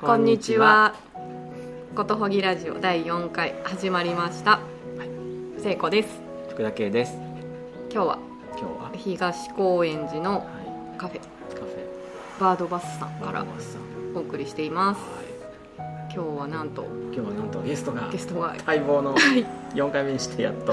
[0.00, 0.94] こんにちは。
[1.94, 4.58] ことほぎラジオ第4回始まりました。
[5.58, 6.08] 聖子です。
[6.48, 7.18] 福田圭です。
[7.92, 8.18] 今日は
[8.52, 10.46] 今日は、東高円寺のは
[10.96, 11.18] カフェ。
[11.18, 12.40] い、カフェ。
[12.40, 13.82] バードバスさんからバーバスさん。
[14.16, 15.00] お送りしています。
[15.02, 16.14] はい。
[16.14, 19.44] 今日はなんと今日はなんとゲストがゲストが待望のはい。
[19.74, 20.72] 4回目にしてやっと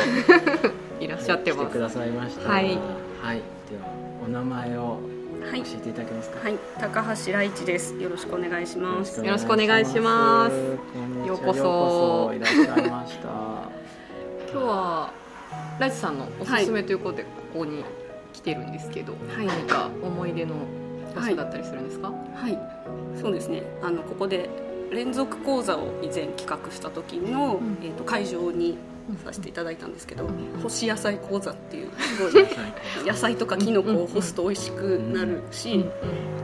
[1.03, 1.65] いらっしゃってます。
[1.65, 2.49] 来てくださいました。
[2.49, 2.63] はい。
[3.21, 3.89] はい、では
[4.25, 5.16] お名前をはい
[5.51, 7.95] 教えていただけますか、はい、高橋来一です。
[7.95, 9.23] よろしくお願いします。
[9.23, 10.55] よろしくお願いします。
[11.27, 13.27] ようこそようこそいらっしゃいました。
[14.51, 15.11] 今日は
[15.79, 17.83] ライチさんのおすすめということでここに
[18.33, 19.45] 来てるんですけど、はい。
[19.47, 20.55] 何か思い出の
[21.15, 22.09] 場所だったりするんですか？
[22.09, 22.59] はい、
[23.19, 23.63] そうですね。
[23.81, 24.49] あのここで
[24.91, 27.77] 連続講座を以前企画した時の、ん。
[27.83, 30.27] えっ、と会場にうんさせていただいたんですけど、ん
[30.61, 32.47] 干し野菜講座っていうすごい
[33.05, 35.91] 野菜とかキノコを干すと美味しくなるし、うん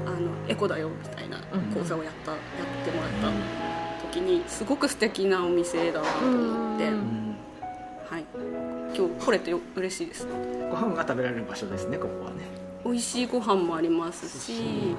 [0.07, 1.39] あのエコだよみたいな
[1.73, 2.41] 講座をやった、やっ
[2.85, 8.25] てもらった時にすごく素敵なお店だなと思って、はい、
[8.95, 10.27] 今日来れてよ嬉しいです。
[10.69, 12.41] ご飯が食べられる場所ですねここはね。
[12.85, 14.95] 美味しいご飯もありますし。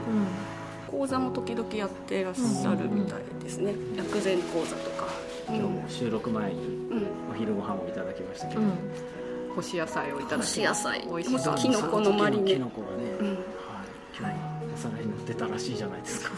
[0.95, 5.09] 講座も時々やってらっしゃるみたいですね、薬膳講座とか、
[5.49, 8.73] 今日も収録前にうん、お昼ご飯をいただきましたけど、うん、
[9.57, 11.01] 干し野菜をいただき干し野菜。
[11.01, 13.27] 美味しそう干しキノコのマリネキノコがね、うん。
[13.27, 13.37] はい、
[14.19, 14.35] 今日
[14.75, 16.31] お皿に乗ってたらしいじゃないですか。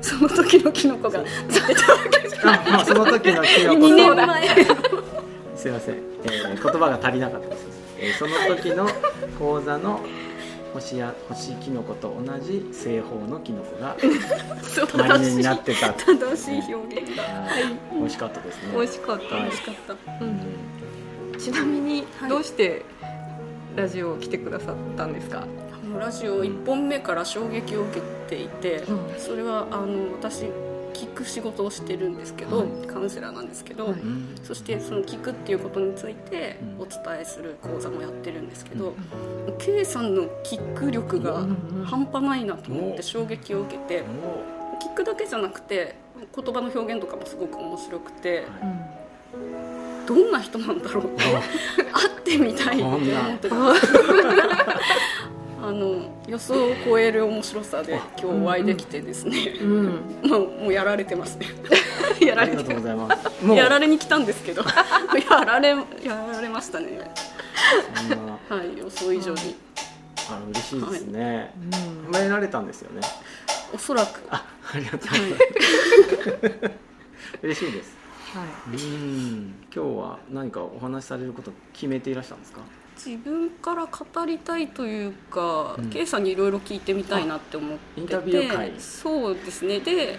[0.00, 2.60] その時のキノコが出てたわけじゃない。
[2.66, 4.48] あまあその時のキノコ2年と前。
[5.56, 7.66] すいません、えー、言葉が足りなかったです。
[7.98, 8.86] えー、その時の
[9.38, 10.00] 講座の
[10.74, 13.96] 星や星キノコと同じ製法のキノコが
[15.08, 15.92] マリネになってた。
[15.92, 17.16] 正しい表現。
[17.16, 17.28] だは
[17.92, 18.72] い、美味しかったですね。
[18.74, 19.44] 美味しかった、はい。
[19.44, 20.24] 美味しかった。
[20.24, 21.38] うん。
[21.38, 22.30] ちなみにはい。
[22.30, 22.84] どうして
[23.76, 29.14] ラジオ来てくださったんですか、あのラジオ1本目から衝撃を受けていて、うん。
[29.18, 30.46] それはあの私
[30.96, 32.68] 聞く仕事をしてるんですけど、はい。
[32.86, 33.94] カウンセラーなんですけど、はい。
[33.94, 36.82] うんそしてその聞くっていうことについてうん。
[36.82, 38.94] お伝えする講座もやってるんですけど、
[39.58, 42.96] K さんのキック力がうん半端ないなと思っお。
[42.96, 44.78] て衝撃を受けてお。
[44.78, 45.94] キックだけじゃなくて
[46.34, 48.44] 言葉の表現とかもすごく面白くて
[50.06, 51.24] どんな人なんだろうって
[51.92, 53.00] 会ってみたいって思っ
[53.40, 53.56] てた
[55.66, 61.36] あの予想を超える面白さで今日お会いできてですね、うん まあもうやられてます。
[61.38, 61.46] ね
[62.24, 63.46] やありがとうられてございます。
[63.48, 64.62] やられに来たんですけど。
[65.28, 65.76] やられや
[66.32, 67.00] られましたね。
[68.48, 69.56] はい予想以上に。
[70.30, 71.52] あ嬉しいですね。
[72.06, 73.00] うん前られたんですよね。
[73.74, 74.20] おそらく。
[74.30, 76.70] あ、ありがとうございます。
[77.42, 77.96] 嬉しいです。
[78.34, 78.76] はい。
[78.76, 82.60] うん、今日は何かお話しされること決めていらしたんですか？
[82.96, 85.90] 自分から語りたいというか、うん。
[85.90, 88.72] K さんにいろいろ聞いてみたいなって思っててインタビュー会。
[88.78, 89.80] そうですね。
[89.80, 90.18] で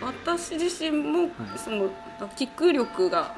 [0.00, 1.30] 私自身も、はい。
[1.58, 1.90] その
[2.36, 3.34] キック力が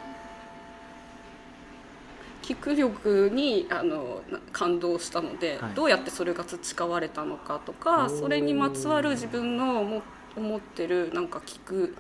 [2.43, 5.75] キック力にあのな感動したので、はい。
[5.75, 10.03] どうやってそれが培われたのかとかそれにまつわる自分のも
[10.37, 11.97] 思ってるなんか聞く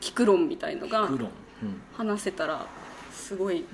[0.00, 1.08] 聞く論みたいのが。
[1.94, 2.64] 話せたら
[3.12, 3.66] すごい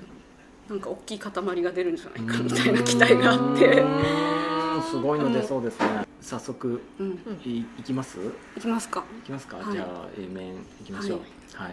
[0.69, 1.33] なんか大きい塊
[1.63, 3.85] が出るんじゃないかみたいな期待があって
[4.91, 6.05] すごいの出そうですね。
[6.21, 8.19] 早速うんいいきます？
[8.57, 9.57] いきますかいきますか？
[9.59, 11.21] はいじゃあ A 面いきましょう。
[11.55, 11.67] はい。
[11.69, 11.71] は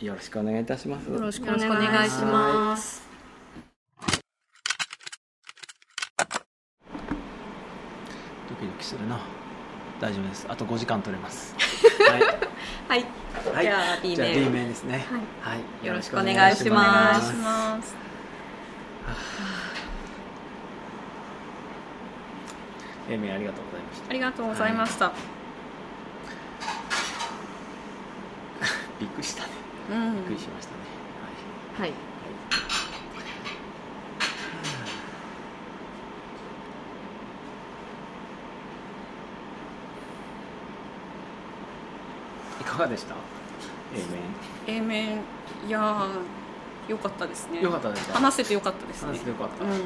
[0.00, 1.06] いよろしくお願いいたします。
[1.10, 1.56] よろしくお願
[2.06, 3.02] いします
[8.48, 9.18] ドキドキするな。
[10.02, 10.46] 大丈夫です。
[10.48, 11.54] あと5時間取れます。
[12.10, 12.22] はい。
[12.90, 13.06] はい
[13.54, 13.64] はい。
[13.64, 15.06] じゃあ B 面 B 面ですね。
[15.40, 15.86] はい。
[15.86, 17.32] よろしくお願いします
[23.06, 24.12] お面ありがとうございましたあ。
[24.12, 25.12] りがとうございました、
[28.98, 29.50] びっくりしたね。
[29.90, 30.78] うんびっくりしましたね。
[31.78, 31.92] はいい
[42.72, 43.14] かがでした
[44.66, 45.20] ？A A 面。
[45.66, 47.54] いやーよかったですね。
[47.60, 48.14] 面よかったですか？
[48.14, 49.08] 話せてよかったですね。
[49.08, 49.78] 話してよかった、うん、うん、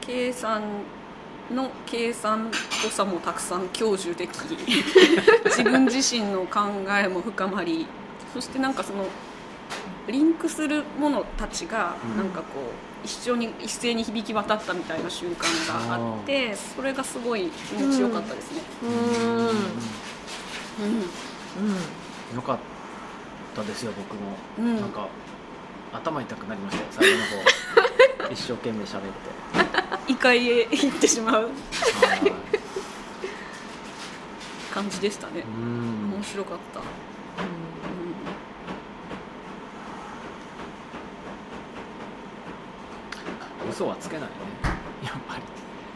[0.00, 0.62] 計算
[1.52, 2.50] の計算っ
[2.84, 4.30] ぽさもたくさん享受でき
[5.46, 7.86] 自分自身の考えも深まり
[8.32, 9.06] そしてなんかその
[10.06, 12.16] リンクするものたちがうん。
[12.18, 12.62] なんかこう
[13.02, 15.48] 一緒に一斉に響き渡ったみたいな瞬間
[15.88, 18.60] があってそれがすごい気持ちよかったですね。
[18.82, 19.56] うーん
[20.80, 20.86] うん。
[20.86, 21.74] うん
[22.34, 22.58] よかっ
[23.54, 24.80] たですよ僕も、うん。
[24.80, 25.08] なんか
[25.92, 28.30] 頭痛くなりましたよ最後の方。
[28.30, 29.08] 一生懸命喋って。
[30.06, 31.42] 異界へ行ってしまう。
[31.42, 31.50] はい。
[34.72, 35.44] 感じでしたね。
[35.44, 36.12] う、ん。
[36.14, 36.82] 面白かった、う
[43.68, 44.34] 嘘はつけないね。
[45.02, 45.42] やっぱり。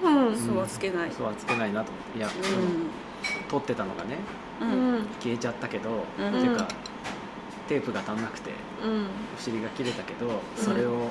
[0.02, 2.18] うんん、嘘はつけない、嘘はつけないなと思って。
[2.18, 2.44] いや、その
[3.48, 4.14] 撮ってたのがね。
[4.14, 4.43] ううんん
[5.20, 6.28] 消えちゃったけど、うん。
[6.28, 6.66] っていうか
[7.68, 8.50] テープが足んなくて
[8.84, 9.06] うん。
[9.36, 11.08] お尻が切れたけどそれを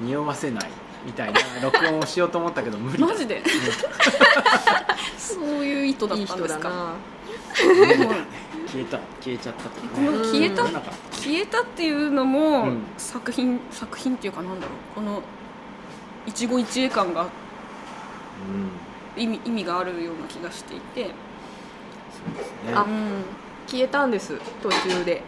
[0.00, 0.70] 匂わせない
[1.04, 2.98] みたいな 録音をしようと思ったけど無理。
[3.02, 3.42] だマジで？
[5.18, 6.94] そういう意図だいいったんですか。
[7.54, 10.06] 消えた消えちゃったとかね。
[10.06, 10.62] この消えた、
[11.12, 12.82] 消えたっていうのも、うん。
[12.96, 14.94] 作品作品っていうかなんだろう。
[14.94, 15.22] この
[16.26, 17.26] 一期一会感がた
[19.16, 19.22] うん。
[19.22, 21.10] 意味意味があるような気がしていて、
[22.32, 22.74] ですね。
[22.74, 23.24] あうん、
[23.66, 25.22] 消えたんです途中で。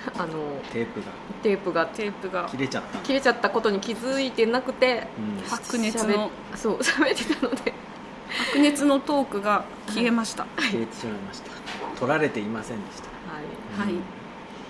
[0.16, 0.28] あの
[0.72, 1.06] テープが。
[1.42, 1.86] テープが。
[1.86, 2.48] テープが。
[2.50, 2.98] 切れちゃった。
[3.00, 5.48] 切れちゃったことに気づいてなくてうん。
[5.48, 6.30] 白熱の。
[6.54, 7.72] そう 喋ってたので。
[8.30, 11.50] 白熱のトークが消えました、消えてしまいました。
[11.98, 13.08] 取られていませんでした。
[13.78, 13.94] ははい。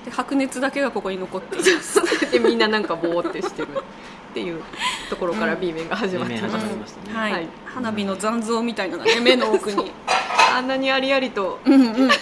[0.05, 2.01] で白熱だけがここに残っています。
[2.27, 3.69] い でみんななんかボーってしてる。
[4.31, 4.63] っていう
[5.09, 6.65] ところから B 面が始まってまたね。
[7.13, 7.49] はい、はい。
[7.67, 9.91] 花火の残像みたいなのがね目の奥に
[10.57, 11.59] あんなにありありと。
[11.65, 12.11] うんうんうん。
[12.11, 12.15] あ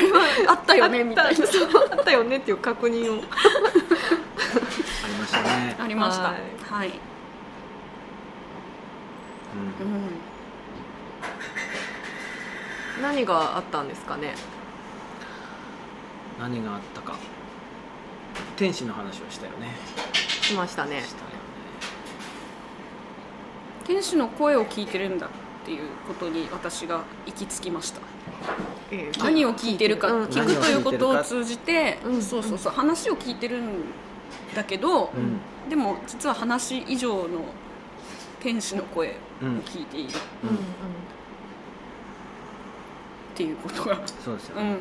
[0.00, 1.46] れはあったよねみたいな。
[1.46, 3.22] そうあったよねっていう確認を。
[3.22, 3.26] あ
[5.08, 5.76] りましたね。
[5.78, 6.22] ありました。
[6.24, 6.34] は
[6.70, 6.88] はい。
[6.88, 6.92] い、
[9.80, 9.86] うん。
[9.86, 10.10] うん
[13.02, 14.34] 何があったんですかね？
[16.38, 17.16] 何があったか。
[18.56, 19.74] 天使の話をしたよね。
[20.14, 21.02] しましたね。
[21.02, 21.32] したよね。
[23.84, 25.30] 天使の声を聞いてるんだっ
[25.64, 28.00] ていうことに私が行き着きました。
[29.22, 32.22] 何を聞いてるか、うん聞くということを通じて、うん。
[32.22, 33.84] そうそうそう話を聞いてるん
[34.54, 35.70] だけど、うん。
[35.70, 37.44] でも実は話以上の
[38.40, 39.12] 天使の声を
[39.42, 39.58] うん。
[39.60, 40.08] 聞いている。
[40.08, 40.12] っ
[40.44, 40.48] うん。
[40.50, 40.56] うん。
[43.34, 44.78] ていうことが、そうですよね、うん。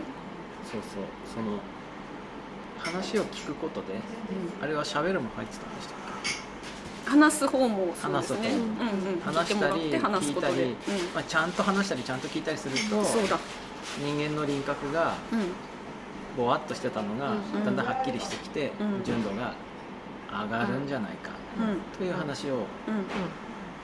[0.69, 1.03] そうそう。
[1.33, 1.57] その
[2.83, 3.87] 話を聞くことで
[4.61, 5.97] あれは喋るも入ってたんでしたっ
[7.11, 8.51] 話す方もそうですね。
[9.25, 10.75] 話したり聞いたり、
[11.13, 13.37] まあ、ちゃんと話したりちゃんと聞いたりするとうん、そうだ、
[13.99, 15.39] 人間の輪郭がうん。
[16.37, 19.03] ぼわっとしてたのが、うんだんだんはっきりしてきて、うん。
[19.03, 19.53] 純度が
[20.31, 21.97] 上がるんじゃないか、うん。
[21.97, 22.63] という話をうん。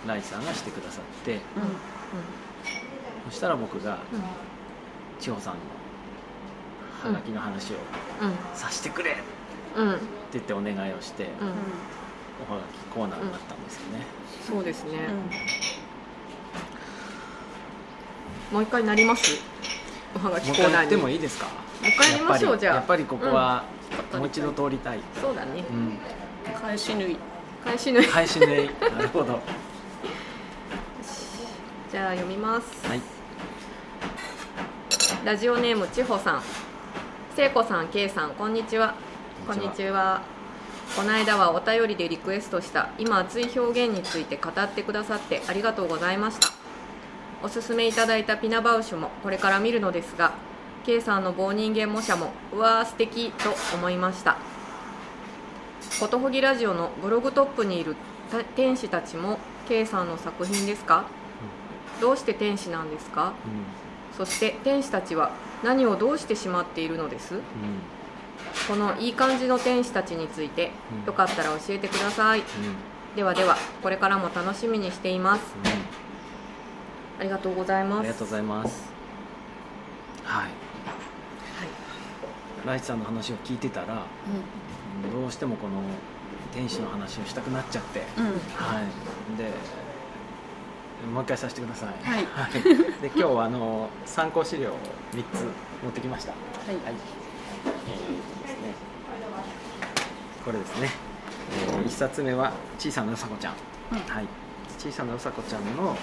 [0.07, 1.41] ライさんがしてくださってうん。
[3.29, 4.21] そしたら僕がうん。
[5.19, 5.59] 千穂さんの
[7.03, 7.75] ハガキの話を
[8.21, 8.31] うん。
[8.57, 9.19] さしてくれって
[10.31, 11.29] 言ってお願いをして、うん
[12.39, 14.05] おはがきコーナーになったんですよね、
[14.47, 14.91] そうですね。
[18.51, 19.39] うもう一回なります？
[20.15, 20.67] おはがきコーナーに。
[20.67, 21.47] 一回やってもいいですか？
[21.47, 21.51] も
[21.83, 22.75] う一回やりましょうじゃあ。
[22.75, 23.63] やっぱりここは
[24.13, 24.19] うん。
[24.19, 25.63] もう一度通りたい、そうだね。
[25.69, 25.99] うん、ん
[26.61, 27.17] 返し縫い。
[27.63, 28.07] 返し縫い。
[28.07, 29.39] 返しね なるほど。
[31.91, 32.87] じゃあ読みます。
[32.87, 33.01] はい。
[35.25, 36.43] ラジオネームちほさん。
[37.35, 38.95] 聖子さん、けいさん、こんにちは。
[39.45, 40.21] こんにちは。
[40.95, 46.47] この間はお便りでリクエストした今熱い表現について語ってくださってありがとうございました。
[47.43, 50.33] おすすめいただいたピナバウシュもこれから見るのですが、
[50.85, 54.37] K さんの棒人間模写もうわー素敵と思いました。
[55.99, 57.95] ことほぎラジオのブログトップにいる
[58.31, 59.37] た天使たちも
[59.67, 61.05] K さんの作品ですか？
[62.01, 63.33] どうして天使なんですか？
[64.13, 65.31] うそして天使たちは
[65.63, 67.35] 何をどうしてしまっているのです？
[67.35, 67.43] んうん
[68.67, 71.05] このいい感じの天使たちについてうん。
[71.05, 72.43] よかったら教えてください。
[73.15, 75.41] ではではこれからも楽しみにしています。
[75.55, 77.21] うん。
[77.21, 77.99] ありがとうございます。
[77.99, 78.91] ありがとうございます。
[80.23, 80.49] はい。
[82.65, 84.03] ライチさんの話を聞いてたら
[85.13, 85.75] どうしてもこの
[86.53, 88.03] 天使の話をしたくなっちゃって。
[88.17, 88.25] うん。
[88.25, 89.37] うんはい。
[89.37, 89.51] で
[91.13, 91.89] もう一回させてください。
[92.03, 92.25] はい。
[92.25, 92.51] はい、
[93.01, 94.73] で今日はあの参考資料を
[95.13, 95.43] 3つ
[95.83, 96.31] 持ってきました。
[96.31, 96.37] は
[96.67, 96.69] い。
[96.69, 98.73] はい、えーですね
[100.47, 100.89] これですね、
[101.67, 103.53] え1冊目は「小さなうさこちゃん」
[103.91, 103.97] うん。
[104.07, 104.25] はい。
[104.79, 105.93] 小さなうさこちゃんの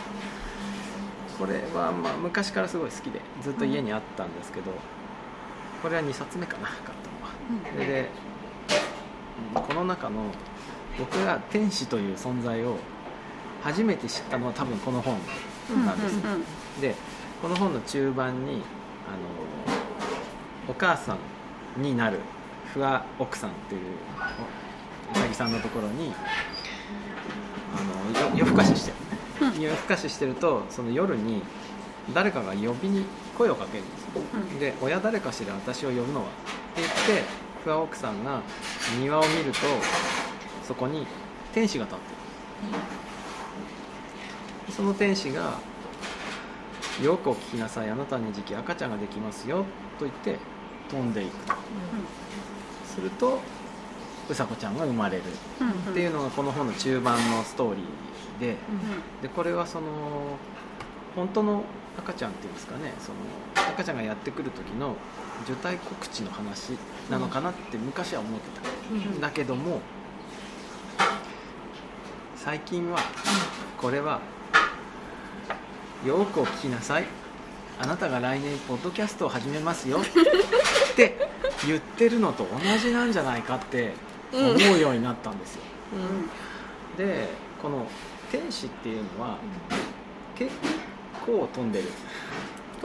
[1.39, 4.71] これはまあ昔からすごい好きでずっと家にあったんですけど、
[5.83, 7.31] これは2冊目かな買ったのは。
[9.57, 9.63] うん。
[9.63, 10.25] この中の
[10.99, 12.77] 僕が天使という存在を
[13.63, 15.19] 初めて知ったのは多分この本
[15.87, 16.45] なんです、うんうん
[16.83, 16.95] で
[17.41, 18.63] この本の中盤にあの
[20.69, 21.17] お母さ
[21.79, 22.21] んになる
[22.75, 23.83] 不破奥さんっていう
[25.09, 26.12] おうさぎさんのところに
[27.73, 27.81] あ
[28.16, 28.93] のよ夜更かしして
[29.61, 31.43] 夜更かししてるとその夜に
[32.12, 33.04] 誰かが呼びに
[33.38, 34.11] 声をかけるんですよ。
[34.35, 34.59] うん。
[34.59, 36.31] で親誰かしら私を呼ぶのはっ
[36.75, 37.25] て言って
[37.62, 38.43] 不破奥さんが
[39.00, 39.59] 庭を見ると
[40.66, 41.07] そこに
[41.52, 42.04] 天使が立って
[44.69, 44.73] る。
[44.73, 45.59] その天使が
[47.02, 47.90] 「よくお聞きなさい。
[47.90, 49.64] あなたに時期赤ちゃんができますよ」
[49.99, 50.38] と言って
[50.90, 51.54] 飛んでいくと
[52.95, 53.41] すると
[54.31, 55.23] うさこちゃんが生まれる。
[55.91, 58.57] っていうのがこの本の中盤のストーリーで
[59.23, 59.87] でこれはその
[61.15, 61.65] 本当の
[61.99, 64.97] 赤ちゃんっていうんですかねその赤ちゃんがやってくる時の
[65.45, 66.73] 受胎告知の話
[67.11, 69.81] なのかなって昔は思ってた、ん、だけども
[72.37, 72.99] 最近は
[73.79, 74.21] これは
[76.05, 77.07] よくお聞きなさい
[77.81, 79.99] あなたが来年ポッドキャストを始めますよ。
[80.93, 81.28] って
[81.66, 83.93] 言ってるのと同じなんじゃないかって
[84.33, 85.62] 思うようになったんですよ、
[85.93, 87.28] うん、で
[87.61, 87.87] この
[88.31, 89.38] 天使っていうのは
[90.37, 90.52] 結
[91.25, 91.88] 構飛んでる。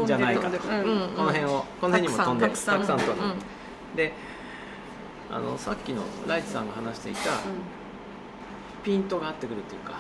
[0.06, 2.52] じゃないかと、この辺をこの辺にも飛んでる。
[2.52, 3.20] たくさん飛んでる、
[3.96, 4.14] で
[5.30, 7.32] あのさっきのライチさんが話していた、
[8.84, 10.00] ピントが合ってくるというか、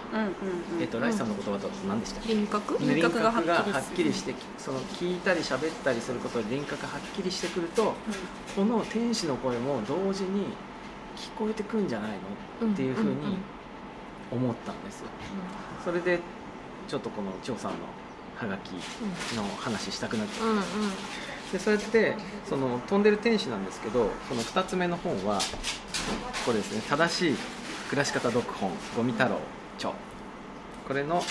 [0.80, 2.34] えっと、ライチさんの言葉だと何でしたっけ？
[2.34, 3.44] 輪郭輪郭がはっ
[3.96, 7.94] きりしてその聞いたり喋ったりすることで輪郭がはっきりしてくると、
[8.56, 10.46] この天使の声も同時に
[11.16, 12.12] 聞こえてくんじゃない
[12.62, 12.72] の？
[12.72, 13.38] っていうふうに
[14.32, 15.00] 思ったんです。
[15.00, 15.08] よ、
[15.84, 16.20] それで
[16.88, 17.78] ちょっとこの張さんの
[18.38, 18.72] はがき
[19.36, 20.48] の話したくなっちゃっ
[21.52, 22.16] た、でそれって
[22.48, 23.66] その飛んでる天使なん。
[23.66, 25.40] ですけどその2つ目の本は
[26.46, 27.36] これですね正しい
[27.90, 29.40] 暮らし方読本ゴミ太郎
[29.78, 29.92] 著。
[30.88, 31.24] これの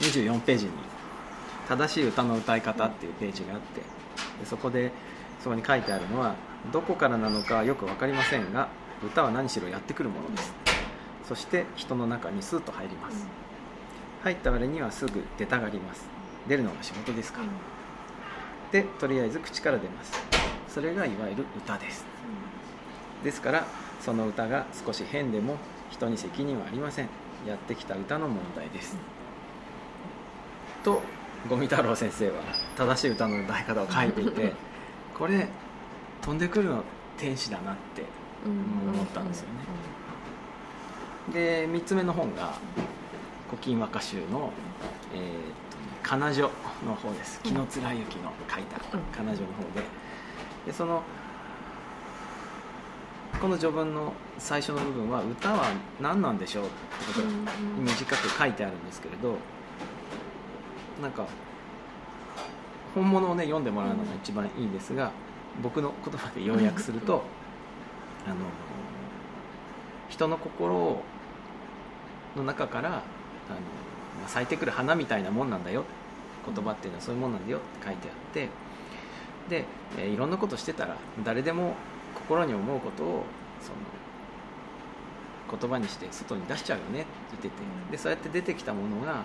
[0.00, 0.72] 24ページに
[1.66, 3.86] 正しい歌の歌い方っていうページがあってで
[4.44, 4.92] そこで
[5.42, 6.34] そこに書いてあるのは
[6.72, 8.68] どこからなのかよく分かりませんが
[9.02, 10.52] 歌は何しろやってくるものです。
[11.26, 13.26] そして人の中にスーッと入ります。
[14.22, 16.04] 入った割にはすぐ出たがります。
[16.46, 17.46] 出るのが仕事ですから。
[18.72, 20.12] でとりあえず口から出ます。
[20.68, 22.04] それがいわゆる歌です。
[23.24, 23.64] ですから
[24.00, 25.56] その歌が少し変でも
[25.90, 27.08] 人に責任はありません。
[27.46, 28.96] やってきた歌の問題です。
[30.82, 31.02] と
[31.48, 32.42] 五味太郎先生は
[32.76, 34.52] 正しい歌の歌い方を書いていて
[35.16, 35.48] これ
[36.22, 36.84] 飛んでくるの
[37.16, 38.04] 天使だなって
[38.44, 39.54] 思ったんですよね。
[41.32, 42.54] で3つ目の本が
[43.48, 44.52] 「古今和歌集の」
[45.14, 45.20] えー、
[46.02, 46.50] 彼女
[46.86, 47.40] の方です。
[47.42, 47.66] 紀貫
[47.98, 48.78] 之の書いた
[49.12, 49.84] 彼女の方で。
[50.66, 51.02] でその
[53.38, 55.64] この序文の最初の部分は歌は
[56.00, 56.74] 何なんでしょうって
[57.06, 57.26] ことが
[57.78, 59.36] 短く書いてあるんですけれど
[61.00, 61.26] なんか
[62.94, 65.12] 本物をね読んでもらうのが一番いいんですが
[65.62, 67.22] 僕の言葉で要約すると
[68.26, 68.36] あの
[70.08, 71.00] 人の心
[72.36, 75.84] の中からあの咲いてくる花みたいなもんなんだよ
[76.44, 78.48] 言葉っていうのはそういうもんなんだよって書いてあって
[79.48, 79.64] で、
[79.98, 81.74] えいろんなことしてたら誰でも
[82.30, 83.24] 心に思うことを
[83.60, 87.54] その言葉にして外に出しちゃうよねって言ってて。
[87.90, 89.24] でそうやって出てきたものがあの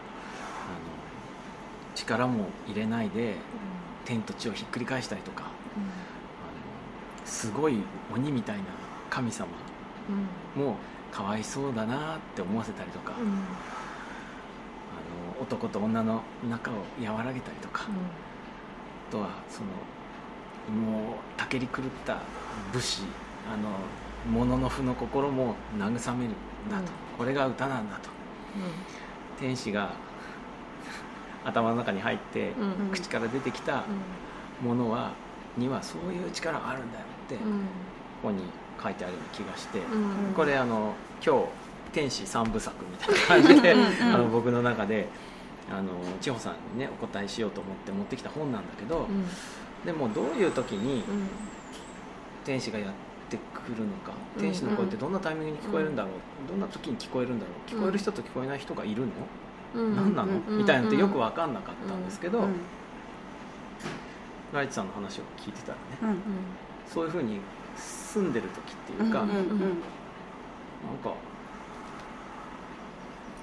[1.94, 3.36] 力も入れないで
[4.06, 5.52] 天と地をひっくり返したりとか、あの
[7.26, 7.78] すごい
[8.12, 8.64] 鬼みたいな
[9.12, 9.50] 神様
[10.56, 10.78] も
[11.12, 13.20] かわいそうだなって思わせたりとか、あ
[15.38, 19.68] の男と女の仲を和らげたりとか、あとはその
[20.70, 22.20] もうたけり狂った
[22.74, 23.04] 武士
[23.52, 23.70] あの
[24.32, 26.34] 物の負の心も慰めるん
[26.70, 28.10] だと、うん、これが歌なんだと、
[28.56, 29.94] うん、天使が
[31.44, 33.84] 頭の中に入って、うん、口から出てきた
[34.64, 35.12] ものは、
[35.58, 37.42] にはそういう力があるんだよって、こ
[38.24, 38.44] こに
[38.82, 39.80] 書いてあるような気がして、
[40.36, 41.46] これあの今日
[41.94, 43.06] 天使三部作みた
[43.38, 45.08] いな感じであの僕の中で
[45.72, 49.08] あの千穂さんにねお答えしようと思って持ってきた本なんだけど、
[49.86, 51.04] でもどういう時に
[52.44, 52.94] 天使がやっ
[53.30, 56.12] てくるのか、天使の声ってどんなタイミングに聞こえるんだろう、
[56.50, 59.12] どんな時に聞こえるんだろう聞こえる人と聞こえない人がいるの、
[59.96, 62.48] 何なの、みたいなのってよく分かんなかったんですけど、
[64.54, 65.78] ライチさんの話を聞いてたら
[66.10, 66.18] ね、
[66.88, 67.40] そういうふうに
[67.76, 69.28] 住んでる時っていうか、なん
[71.04, 71.14] か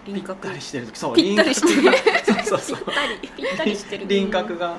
[0.04, 0.98] ぴったりしてる時。
[0.98, 1.96] そうぴったりしてる。
[2.44, 2.86] そうそうそう。
[3.36, 4.06] ぴったりしてる。
[4.06, 4.76] 輪郭が、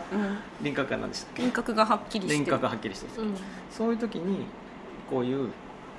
[0.62, 1.44] 輪郭が何でしたっけ？
[1.44, 3.28] 輪郭がはっきりして輪郭がはっきりしてる、
[3.72, 4.46] そういう時に
[5.10, 5.48] こういう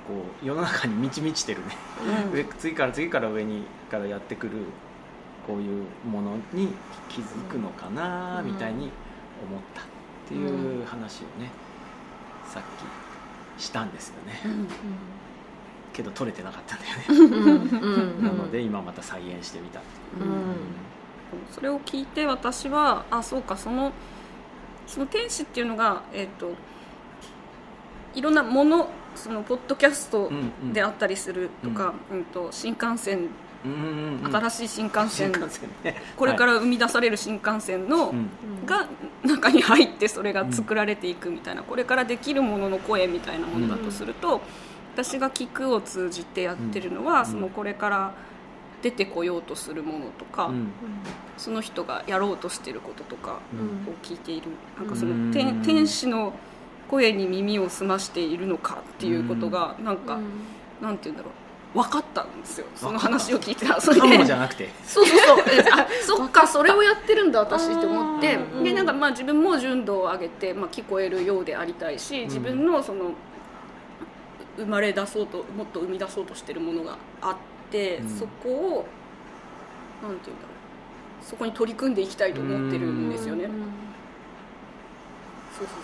[0.07, 1.75] こう世の中に満ち満ちてるね、
[2.31, 4.51] 上次から次から上にからやってくる
[5.47, 6.69] こういうものに
[7.09, 8.91] 気づくのかなみたいに
[9.47, 9.83] 思ったっ
[10.27, 11.49] ていう話をね、
[12.47, 12.63] さっ
[13.57, 14.41] きしたんですよね。
[15.95, 16.85] けど撮れてなかったんだ
[17.47, 18.21] よね。
[18.21, 20.39] なので今また再現してみたっていう、うん、
[21.51, 23.93] それを聞いて私はあそうかその
[24.87, 26.51] その天使っていうのがえっ、ー、と
[28.13, 30.29] いろんなものそのポッドキャスト
[30.73, 33.29] であったりするとか、うん、うん、と新幹線
[33.63, 34.35] うんうんうん。
[34.35, 35.95] 新しい新幹線新幹線ね。
[36.15, 38.29] これから生み出される新幹線の、うん。
[38.65, 38.87] が
[39.23, 44.41] 中に入ってそれが作られていくみたいな、これからできるものの声みたいなものだとすると、
[44.95, 47.25] 私が聞くを通じてやってるのは、ん。
[47.25, 48.13] そのこれから
[48.81, 50.67] 出てこようとするものとか、うん。
[51.37, 53.55] その人がやろうとしてることとかう
[53.89, 53.91] ん。
[53.91, 54.47] を聞いている。
[54.77, 55.31] なんかそうん。
[55.31, 56.33] の天天使の
[56.89, 60.17] 声に耳を澄ましているのかっていうことがなんか、
[60.81, 61.33] なんて言うんだろう。
[61.75, 62.67] 分かったんですよ。
[62.73, 64.25] その話を聞いてたそれ。
[64.25, 64.69] じゃなくて。
[64.85, 65.43] そうそうそう。
[65.51, 68.35] え あそっかそれをやってるんだ私って思って。
[68.35, 68.63] うん。
[68.63, 73.11] でなんかまあ自分も純度を上げて、まあ、聞こえるようでありたいし自分のその
[74.57, 77.35] 生まれ出そうともっと生み出そうとしてるものがあっ
[77.71, 78.09] て、うん。
[78.09, 78.85] そこを
[80.01, 81.25] なんていうんだろう。
[81.25, 83.45] そこに取り組んでいきたいと思ってるんですよね。
[85.57, 85.77] そうそう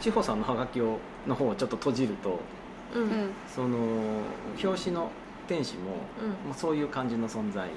[0.00, 2.40] 千穂さんのハガキをの方をちょっと閉じると
[2.94, 3.02] うん。
[3.02, 3.08] うん。
[3.46, 3.78] そう、うんその
[4.62, 5.10] 表紙の
[5.46, 5.96] 天使も、も
[6.52, 7.68] うそういう感じの存在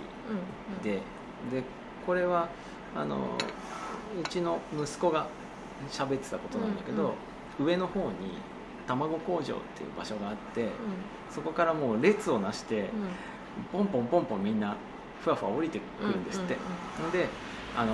[0.84, 1.02] で
[1.52, 1.64] で
[2.06, 2.48] これは
[2.96, 3.36] あの
[4.22, 5.28] うちの息子が
[5.90, 7.14] 喋ってたことなんだけど、
[7.60, 8.38] 上の方に
[8.88, 9.58] 卵工場っていう
[9.98, 10.70] 場所があって
[11.30, 12.90] そこからもう列をなして
[13.72, 14.76] ポンポンポンポンみんな
[15.24, 16.58] ふわふわ降りてくるんですって、
[17.02, 17.28] ので
[17.78, 17.94] あの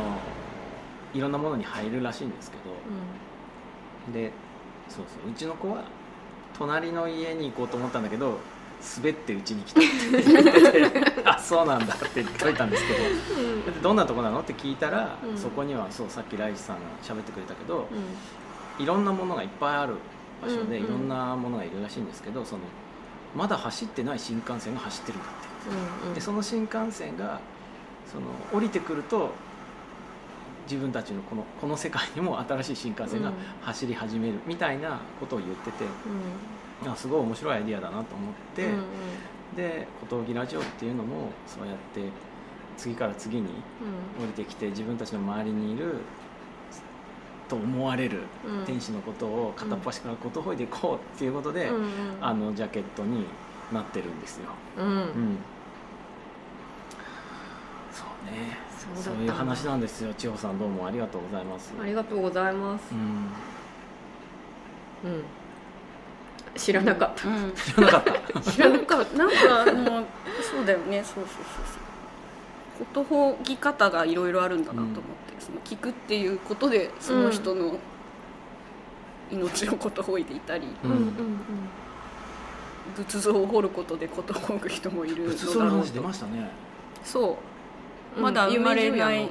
[1.13, 4.31] いろんなものに入るらしいんですけどで
[4.87, 5.83] そうそううちの子は
[6.57, 8.39] 隣の家に行こうと思ったんだけど
[8.97, 9.89] 滑ってうちに来たって。
[10.23, 12.99] 言っててあそうなんだって言っといたんですけど。
[13.73, 15.37] でどんなとこなのって聞いたら、うん。
[15.37, 17.87] そこにはそうさっきライチさんが喋ってくれたけど、
[18.79, 19.95] いろんなものがいっぱいある
[20.41, 20.85] 場所で、うんうん。
[20.85, 22.61] いろんなものがいるらしいんですけどその
[23.35, 27.39] まだ走ってない新幹線が走ってるんだってでその新幹線が
[28.11, 29.29] その降りてくると
[30.67, 33.31] 自分たちのこのこの世界にも新しい新幹線が
[33.61, 35.83] 走り始めるみたいなことを言ってて、
[36.85, 38.67] あすごい面白いアイディアだなと思って、
[39.55, 42.01] で「小峠ラジオ」っていうのもそうやって
[42.77, 43.47] 次から次に
[44.21, 45.95] 降りてきて自分たちの周りにいる
[47.49, 48.21] と思われる
[48.65, 51.71] 天使のことを片っ端からことほいでいこうっていうことで、
[52.21, 53.25] あのジャケットに
[53.73, 54.49] なってるんですよ。
[54.77, 55.37] うんうん。
[57.91, 58.57] そうね。
[58.95, 60.13] そういう話なんですよ。
[60.13, 62.93] 千穂さんどうもありがとうございます、ありがとうございます。
[62.93, 62.95] う
[65.07, 65.23] ん、うん
[66.55, 67.27] 知らなかった。
[67.27, 67.53] うん。
[67.53, 68.03] 知らなかっ
[68.43, 68.51] た。
[68.51, 69.17] 知らなかった。
[69.17, 70.05] なんかあの
[70.41, 71.03] そうだよね。
[71.03, 72.85] そうそうそうそう。
[72.85, 74.99] ことほぎ方がいろいろあるんだなと思って、
[75.39, 77.77] その聞くっていうことでその人の
[79.31, 80.91] 命をことほいでいたり、うん。
[80.91, 81.11] うん
[82.95, 86.49] 仏像を掘ることでことほぐ人もいるの仏像の話出だろうとましたね。
[87.03, 87.37] そ
[88.17, 88.19] う。
[88.19, 89.29] まだ生まれない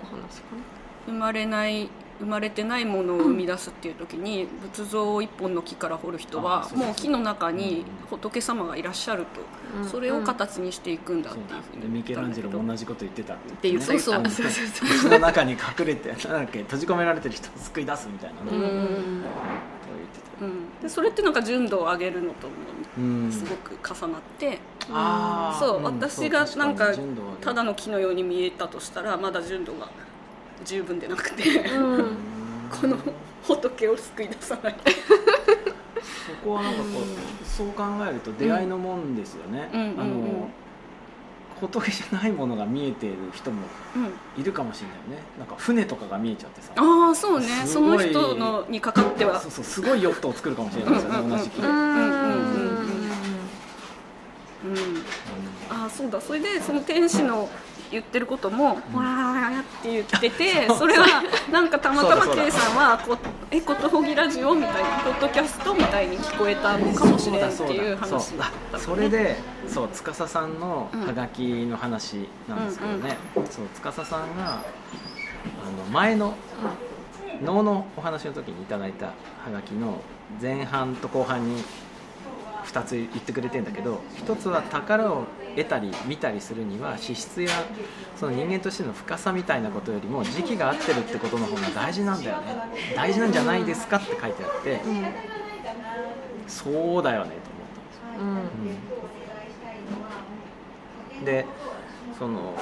[1.06, 8.18] 生まれない生まれてないものを生み出すっていう時に仏像を一本の木から掘る人あはもう木の中にうん。
[8.18, 9.40] 仏様がいらっしゃると、
[9.80, 9.88] うん。
[9.88, 14.88] それを形にしていくんだっていうふうにでミケランジェロもも同じこと言ってたってって言ったそうそうそうそうそう。
[14.88, 19.24] 口の中に隠れてなんだっけ閉じ込められてる人を救い出すみたいなね、うん。
[20.40, 22.54] うん、でそれってなんか純度を上げるのとも
[22.96, 23.32] たうん。
[23.32, 24.58] すごく重なって、
[24.90, 25.64] あー。
[25.64, 25.84] そう、ん。
[25.84, 26.92] 私がそうなんか
[27.40, 29.88] ただの木のように見えたとしたらまだ純度が
[30.64, 32.68] 十分でなくて、うん。
[32.70, 32.96] この
[33.42, 34.76] 仏を救い出さない。
[36.26, 36.86] そこはなんかこ
[37.42, 39.80] う、そう考えると出会いのもんですよね、うん。
[39.80, 39.88] うん。
[39.88, 39.92] うん。
[39.92, 40.50] うんあの
[41.58, 44.12] 仏じゃないものが見えている人もうん。
[44.36, 45.26] いるかもしれないよね。
[45.36, 46.72] なんか船とかが見えちゃってさ。
[46.76, 47.46] ああそうね。
[47.66, 49.40] その人のにかかっては。
[49.40, 51.24] そうそうすごいヨットを作るかもしれないですよねうん。
[51.24, 51.32] うん。
[51.32, 51.36] うん。
[51.36, 51.74] 同じ木で、うん。
[51.74, 51.90] うん。
[54.62, 54.68] うん。
[54.68, 54.70] うん。
[54.70, 55.02] うん。
[55.68, 56.20] ああそうだ。
[56.20, 57.48] それでその天使の
[57.90, 61.06] 言ってることも「わー」って言ってて それは
[61.50, 63.16] なんかたまたま K さんはこ
[63.50, 73.16] 「えことほぎラジオ」みたいなポッドキャストみたいに聞こえたのかもしれんっていう話だったそれでそう司さんのハガキの話なんですけどね、
[73.50, 76.34] そう司さんがあの前の
[77.42, 80.00] 能のお話の時にいただいたハガキの
[80.40, 81.62] 前半と後半に
[82.68, 85.24] 2つ言ってくれてんだけど1つは宝を
[85.56, 87.50] 得たり見たりするには資質や
[88.16, 92.44] その人間としての深さみたいなことよりも時期が合ってるってことの方が大事なんだよね。
[92.94, 94.80] 大事なんじゃないですかって書いてあって、
[96.46, 98.60] そうだよねと思った。
[98.60, 98.78] んですよ
[101.18, 101.24] うん。
[101.24, 101.46] で
[102.18, 102.54] その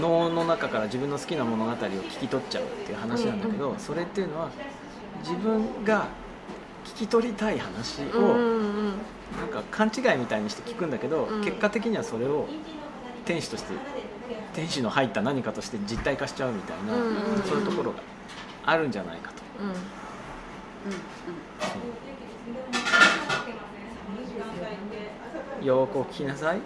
[0.00, 4.50] 脳の中から自分の好きな物語を聞き取っちゃうっていう話なんだけど、それっていうのは
[5.22, 6.08] 自分が
[6.84, 8.36] 聞き取りたい話を、
[9.40, 11.44] なんか勘違いみたいにして聞くんだけど、うん。
[11.44, 12.46] 結果的にはそれを
[13.24, 13.72] 天使として
[14.52, 16.92] 天使の入った何かとして実体化しちゃうみたいな、
[17.46, 17.98] そういうところが
[18.64, 19.42] あるんじゃないかと。
[25.64, 26.58] よーくお聞きなさい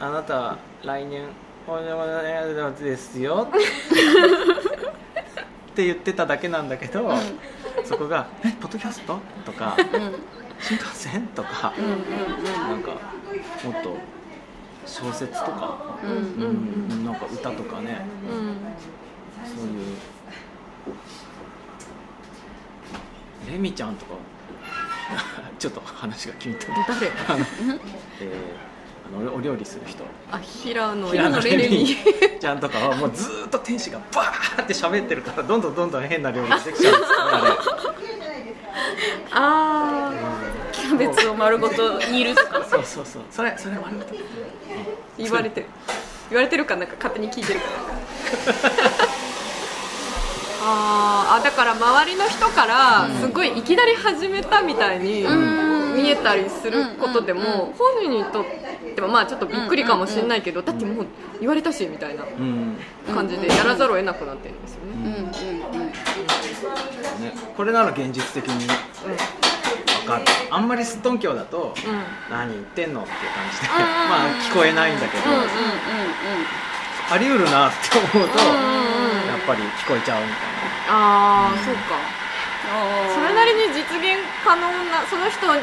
[0.00, 1.28] あなた来年
[1.68, 1.78] お
[2.82, 3.52] ですよっ
[5.74, 6.68] て言ってただけなん。
[6.68, 7.12] だけど、
[7.90, 8.52] そこが「え？
[8.60, 10.14] ポッドキャスト?」とかうん
[10.62, 11.72] 「新幹線?」とか、
[12.68, 12.96] なんかも
[13.72, 13.96] っと
[14.86, 18.06] 小説とか、うんなんか歌とかね。
[18.30, 18.56] うん。
[19.44, 19.96] そういう
[23.50, 24.12] レミちゃんとか
[25.58, 26.94] ちょっと話が急に飛んで誰？
[27.28, 27.46] あの、
[28.20, 28.70] えー
[29.12, 30.04] あのお料理する人。
[30.30, 31.96] あ平野平野レレミ。
[32.38, 37.06] ちゃんとかはもうずーっと天使がバーって喋ってるからどんどんどんどん変な料理ができちゃうんで
[37.62, 37.69] す
[39.32, 42.64] ああれキャベツを丸ごと煮るとか。
[42.64, 43.22] そうそうそう。
[43.30, 44.18] それそれ悪いことー
[45.18, 45.66] 言われてる。
[46.30, 47.72] 言われてるかなんか勝手に聞いてるから
[50.62, 51.36] あー。
[51.36, 55.24] あだから周りの人からすごいいきなり始めたみたいに
[55.90, 57.50] 見えたりすることでうんうんうん。
[57.50, 58.44] も本人にとっ
[58.94, 61.06] てはまあちょっとびっくりかもしれないけどだってもう
[61.40, 62.76] 言われたしみたいなうん
[63.14, 64.92] 感じでやらざるを得なくなってるんですよね。
[64.94, 65.90] うんうんうん。
[67.22, 68.76] ね、これなら現実的に分
[70.06, 70.24] かる。
[70.50, 72.02] あんまりすっとんきょうだと、うん。
[72.30, 74.08] 何言ってんのっていう感じで、うんうんうん。
[74.10, 75.46] まあ聞こえないんだけど、うんうん
[77.12, 79.26] あり得るなって思うと、うんうんうん。
[79.26, 80.36] やっぱり聞こえちゃうみたい
[80.90, 82.19] ああ、そうか
[83.14, 85.56] それなりに実現可能なその人が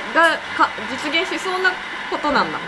[0.57, 1.71] か実現しそうな
[2.09, 2.59] ことなんだ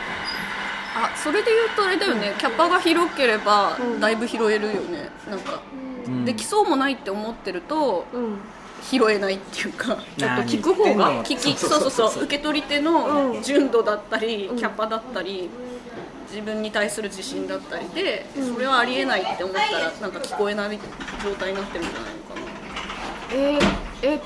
[0.95, 3.99] あそれで言うとあれだよね、キャパが広ければうん。
[3.99, 5.10] だいぶ拾えるよね。
[5.30, 5.60] なんか、な、
[6.08, 6.25] うん。
[6.25, 8.39] できそうもないって思ってるとうん。
[8.82, 13.43] 拾えないっていうか ちょっと聞く方が聞きそうそうそう受け取り手のうん。
[13.43, 14.58] 純度だったり、うん。
[14.58, 15.49] キャパだったり
[16.30, 18.54] 自分に対する自信だったりで、うん。
[18.56, 20.80] それはありえないって思ったらなんか聞こえない
[21.23, 22.41] 状態になってるんじゃないのかな。
[23.32, 24.19] えー、え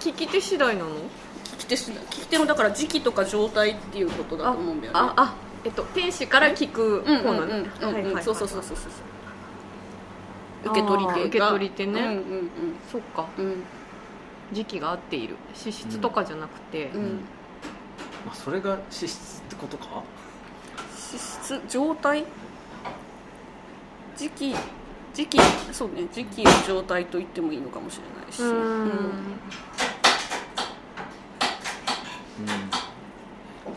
[0.00, 0.90] 聞き手次第なの？
[0.90, 4.98] 聞き手し聞き手のだから時期とか状態っていうことだと思うんだよね。
[4.98, 7.60] ああえっと天使から聞くうんうん方なのうんうんうん。
[7.60, 10.70] はいはいはいそうそうそうそうそう。
[10.72, 12.00] 受け取り手受け取り手ね。
[12.00, 12.50] うんうん
[12.90, 13.26] そっか。
[13.38, 13.44] うん。
[13.44, 13.62] うん
[14.52, 15.34] 時期が合っている。
[15.54, 17.02] 資質とかじゃなくて、うん。
[18.24, 20.04] まあ、それが資質ってことか？
[20.96, 22.24] 資質状態？
[24.16, 24.54] 時期
[25.14, 25.38] 時期
[25.72, 28.42] そうね時期の状態と言ってもいいのかもしれないし。
[28.42, 28.52] うーん。
[28.52, 28.96] うん。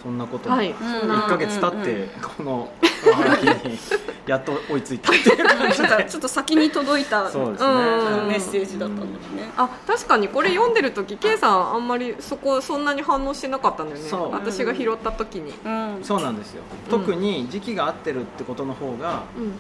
[0.02, 2.72] そんなことな1ヶ月経って、うんうんこの
[3.06, 3.78] おはがきに
[4.28, 5.38] やっと追いついたっていう。
[5.38, 8.28] 感じでなんかちょっと先に届いたそうですね、うん。
[8.28, 9.52] メッセージだったんだよね。
[9.58, 14.10] あ確かにこれ読んでる時 K さんあんまりそこそんなに反応してなかったんだよね。
[14.10, 14.32] そう。
[14.32, 15.54] 私が拾った時に。
[15.66, 16.04] うん。
[16.04, 16.92] そうなんですよ、うん。
[16.92, 19.54] 特に時期が合ってるってことの方がうん。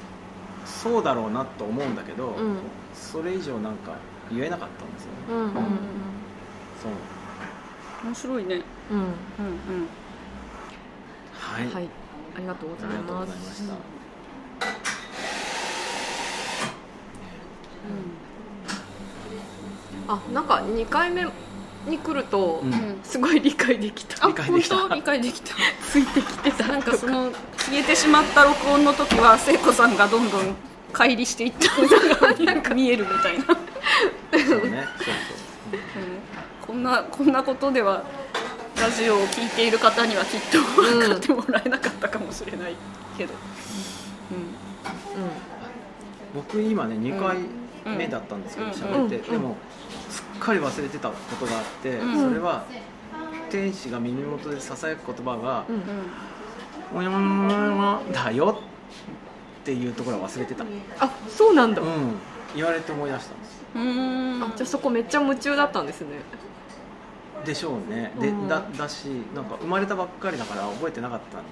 [0.65, 2.57] そうだろうなと思うんだけど、うん。
[2.93, 3.93] それ以上なんか
[4.31, 5.11] 言えなかったんですよ。
[5.11, 5.51] ねうんうん
[6.81, 8.05] そう。
[8.05, 8.61] 面白いね。
[8.91, 8.97] うん。
[8.97, 9.13] うんうん。
[11.33, 11.89] はい、はい。
[12.35, 13.79] ありがとうございありがとうごますざいまし
[20.07, 21.25] た、あなんか2回目
[21.87, 22.73] に来ると、うん。
[22.73, 24.27] うんすごい理解できた。
[24.27, 25.55] あ本当理解できた。
[25.81, 26.67] ついてきてた。
[26.67, 30.55] なんかその消えてしまった録音の時は聖子さんがどんどん
[30.93, 31.81] 乖離していった。
[31.81, 31.87] の
[32.37, 33.45] がなんか見えるみたいな、
[34.49, 34.85] そうね。
[34.97, 36.19] そうそう、うん
[36.65, 38.03] こんなこんなことでは
[38.79, 42.75] ラジオを聞いている方にはきっと分かってもらえなかったかもしれない
[43.17, 43.33] けど、
[46.35, 47.37] 僕今ね2回
[47.97, 48.73] 目だったんですけどうん。
[48.73, 49.31] 喋って、うん。
[49.31, 49.55] でも
[50.09, 52.29] すっかり忘れてたことがあって、うん。
[52.29, 52.65] それは
[53.49, 55.75] 天使が耳元でささやく言葉がうん。
[55.75, 55.83] うん
[56.95, 58.61] 「おやままだよ」
[59.61, 61.81] っていうところは忘れてた、うん、あそうなんだ、
[62.55, 66.07] 言われて思い出したんですあじゃあそこめっちゃ夢中だったんですね。
[67.45, 68.11] でしょうね。
[68.19, 68.47] で、うん。
[68.47, 69.05] だだし
[69.35, 71.47] なんか生まれたばっかりだから覚えてなかったんだ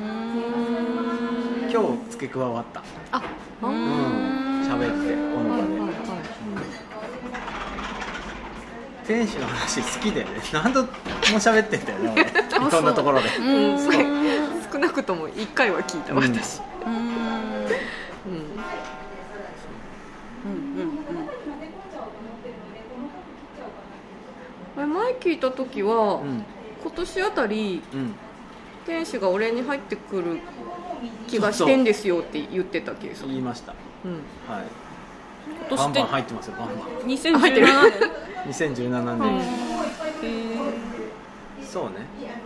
[0.00, 0.14] う
[1.68, 1.92] んと思う。
[1.96, 2.80] 今日付け加わった。
[3.12, 3.22] あ
[3.62, 4.62] あううん。
[4.62, 5.92] ん喋ってこの場で、はいはいはい。
[9.06, 10.88] 天使の話好きで何度も
[11.38, 12.22] 喋ってんだよね俺。
[12.68, 13.28] いろんなところで。
[13.38, 13.78] うん。
[14.70, 16.22] 少なくとも1回は聞いたうん。
[16.22, 17.07] 私、うん
[25.20, 26.44] 聞いた時は、うん
[26.80, 28.14] 今年あたりうん。
[28.86, 30.38] 天使が俺に入ってくる
[31.26, 33.74] 気がしてんですよって言ってたケイさん、言いました。
[34.04, 34.12] うん、
[34.48, 34.64] はい。
[35.68, 36.78] 今年ってバンバン入ってますよバンバン。
[37.08, 37.66] 2017入ってる
[38.46, 39.40] 年2017うん年、
[40.22, 40.56] え
[41.66, 41.90] そうね。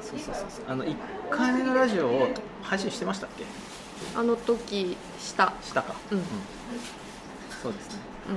[0.00, 0.64] そうそうそうそう。
[0.66, 0.96] あの1
[1.30, 2.28] 回目のラジオを
[2.62, 3.44] 配信してましたっけ？
[4.18, 5.52] あの時した。
[5.62, 5.94] したか。
[6.10, 6.22] うん。
[7.62, 8.00] そうですね。
[8.30, 8.32] う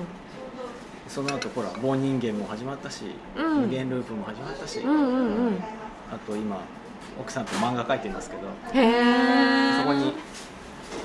[1.07, 3.03] その後ほら棒人間も始まったし、
[3.35, 3.61] うん。
[3.61, 5.63] 無限ループも始まったし、んうんうんうん。
[6.11, 6.59] あと今
[7.19, 10.13] 奥さんと漫画描いてるんですけどへえそこに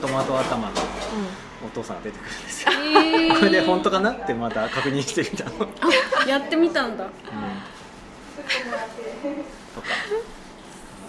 [0.01, 0.75] トマト頭の
[1.65, 2.71] お父さんが出てくるんですよ。
[2.73, 5.51] え これで本当かなってまた確認してみたの、
[6.23, 7.05] うん、やってみたんだ。
[7.05, 7.15] とか。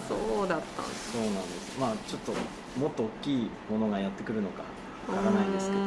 [0.08, 0.82] そうだった。
[0.82, 1.78] んですそうなんです。
[1.80, 2.32] まあちょっと
[2.78, 4.62] もっと大きいものがやってくるのか
[5.08, 5.86] わからないですけどね、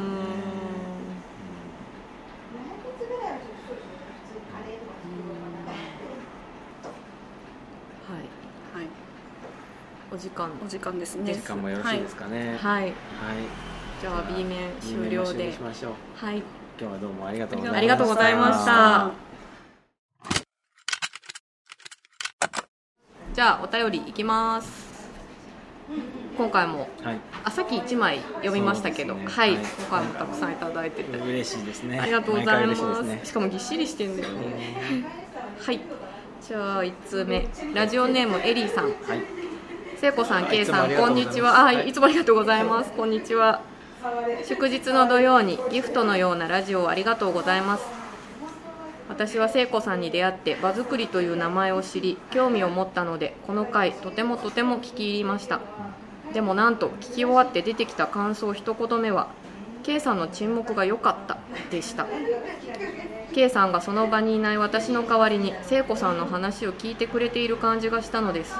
[10.12, 10.50] お時間。
[10.64, 12.56] お時間ですうんね時間もよろしいですかね。
[12.60, 12.82] はい。
[12.82, 12.92] はい。
[14.00, 15.92] じゃあ B 面終了了でしましょう。
[16.14, 16.36] はい。
[16.78, 17.78] 今日はどうもありがとうございました。
[17.78, 19.10] ありがとうございました。
[23.34, 25.10] じゃあお便りいきます。
[26.36, 27.20] 今回もはい。
[27.44, 29.26] あさっき1枚読みましたけど、ね。
[29.26, 29.64] はい、はい。
[29.64, 31.18] 今回もたくさんいただいてて。
[31.18, 31.98] 嬉しいですね。
[31.98, 33.02] ありがとうございます。
[33.02, 33.20] ね。
[33.24, 34.72] しかもぎっしりしてんだよね。
[35.58, 35.80] はい。
[36.46, 37.48] じゃあ1通目。
[37.74, 38.84] ラジオネームエリーさん。
[38.84, 39.35] はい
[39.98, 41.60] 聖子さん、あ K さん、こうんにちは。
[41.60, 42.92] あ、はいいつもありがとうございます。
[42.92, 43.62] こんにちは。
[44.44, 47.84] 祝日の土曜にギフトのようなラジオをありがとうございます。
[49.08, 55.60] 私は聖子さんに出会って場作りという名前を知り興味を持ったのでこの回とてもとても聞き入りました
[56.34, 59.28] でもなんと聞き終わって出てきた感想一言目は
[59.84, 61.38] K さんの沈黙が良かった
[61.70, 62.06] でした
[63.32, 68.54] K さんがその場にいない私の代わりに聖子さんの話を聞いてくれている感じがしたのです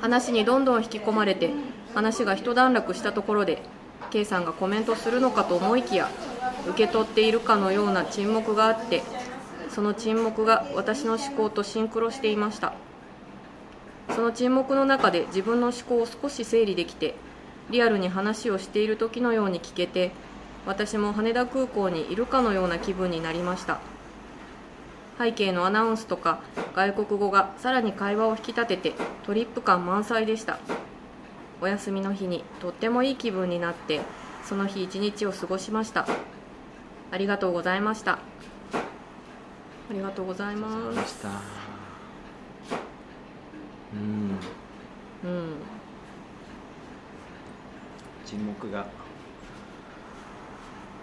[0.00, 1.50] 話にどんどん引き込まれて
[1.94, 3.62] 話が一段落したところで
[4.10, 6.08] K さんがコメントするのかと思いきや
[6.68, 9.02] 受け取っているかのような沈黙があって
[9.70, 12.74] その沈黙が私の思考とシンクロしていました。
[14.14, 17.14] その沈黙の中で自分の思考を少し整理できて
[17.70, 20.12] リアルに話をしている時のように聞けて
[20.64, 23.80] 私も羽田空港にいるかのような気分になりました。
[25.18, 26.40] 背景のアナウンスとか
[26.74, 28.92] 外国語がさらに会話を引き立てて
[29.24, 30.58] トリップ感満載でした。
[31.60, 34.00] お休みの日にとってもいい気分になって
[34.44, 36.06] その日一日を過ごしました。
[37.10, 38.18] ありがとうございました。
[39.88, 41.28] ありがとうございまますした。
[43.94, 45.30] うん。
[45.30, 45.54] うん。
[48.26, 48.86] 沈黙が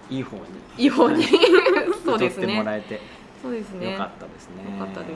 [0.09, 0.43] いい方に。
[0.77, 1.23] いい方に。
[1.23, 1.33] はい。
[2.05, 3.01] そうです受け取ってもらねえて
[3.43, 3.91] そうですね。
[3.91, 4.79] よかったですね。
[4.79, 5.13] よかったですね。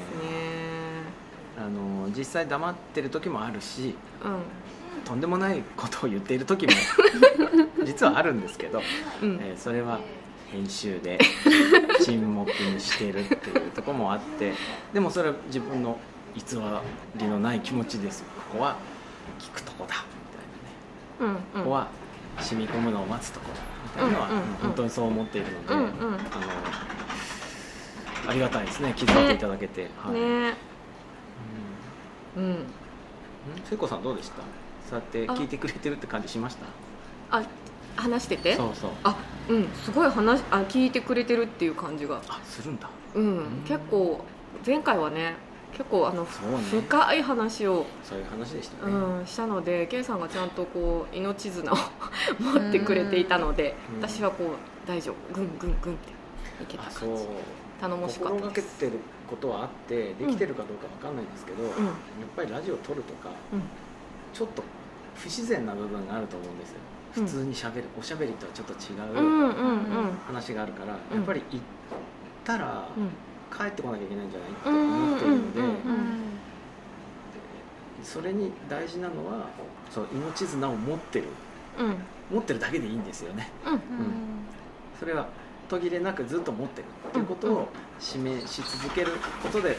[1.57, 6.73] あの実際黙ってる時もあるしうとんでもないことを言っている時も
[7.83, 8.83] 実はあるんですけど、ん
[9.23, 9.39] うん。
[9.41, 9.99] えーそれは
[10.51, 11.19] 編集で
[12.01, 14.53] 沈黙にしてるっていうところもあって
[14.93, 15.99] でもそれは自分の
[16.35, 16.43] 偽
[17.17, 18.19] りのない気持ちです。
[18.19, 18.77] よここは
[19.39, 19.95] 聞くとこだ
[21.19, 21.41] みたいなね。
[21.55, 21.63] うんうん。
[21.63, 21.87] ここは
[22.39, 24.45] 染み込むのを待つところみたいなのはうんうんうん。
[24.61, 25.87] 本当にそう思っているので、うんうん。
[25.87, 26.17] あの
[28.27, 30.13] ありがたいですね気遣っていただけて、はい。
[30.13, 30.53] ね。
[32.37, 32.43] うん。
[32.43, 32.51] うん。
[32.53, 32.57] ん。
[33.69, 34.41] 聖子さんどうでした？
[34.89, 37.37] そうやって聞いてくれてるって感じしました？
[37.37, 37.43] あ
[37.95, 38.55] 話してて？
[38.55, 38.91] そうそう。
[39.03, 39.15] あ
[39.49, 39.67] うん。
[39.69, 42.21] すごい話あ聞いてくれてるっていう感じが。
[42.27, 42.89] あするんだ。
[43.15, 43.63] うん、ん。
[43.65, 44.21] 結構
[44.65, 45.35] 前回はね
[45.71, 46.29] 結構あの、ね。
[46.69, 51.75] 深い話を、そういう話でしたうね、ん、したので K さんがちゃんとこう命綱を
[52.39, 54.01] 持ってくれていたので、うん。
[54.01, 55.33] 私はこう大丈夫。
[55.33, 56.11] ぐんぐんぐんって
[56.63, 57.09] いけたあそう。
[57.09, 57.23] 感じ
[57.79, 58.91] 頼もしかっ心がけたですてる
[59.29, 61.87] ことはあってできてるかどうかわかんないんですけど、やっうん
[62.35, 63.61] ぱりラジオを撮るとかうん
[64.33, 64.63] ちょっと
[65.15, 66.77] 不自然な部分があると思うんですよ。
[67.17, 69.51] うん普通にしゃべるおしゃべりとはちょっと違うんううんう
[70.09, 71.59] ん話があるから、うんやっぱり行っ
[72.43, 73.09] たらうん
[73.57, 75.73] 帰ってこなきゃいけないんじゃないってうんうん思っているので、うんうん
[78.03, 79.47] それに大事なのは
[79.89, 81.25] そう命綱を持ってる。
[81.79, 81.95] うん
[82.29, 83.49] 持ってるだけでいいんですよね。
[83.65, 83.79] うん。
[84.99, 85.27] それは
[85.69, 87.67] 途切れなくずっと持ってるっていうことを
[87.99, 89.11] 示し続ける
[89.43, 89.77] ことで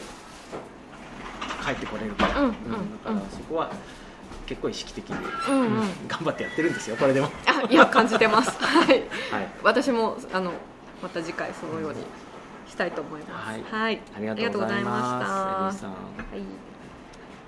[1.65, 2.53] 帰ってこれるから、うんうん
[3.03, 3.71] だからそこは
[4.45, 5.17] 結構意識的に、
[5.49, 5.69] うんうん。
[6.07, 7.27] 頑張ってやってるんですよこれでも。
[7.45, 8.49] あいや感じてます。
[8.59, 8.87] はい。
[8.87, 9.07] はい。
[9.63, 10.51] 私もあの
[11.03, 12.03] また次回そのように
[12.67, 13.47] したいと思います。
[13.47, 13.63] はい。
[13.71, 15.77] はい、ありがとうございます。
[15.77, 15.87] した。
[15.87, 15.93] は
[16.35, 16.41] い。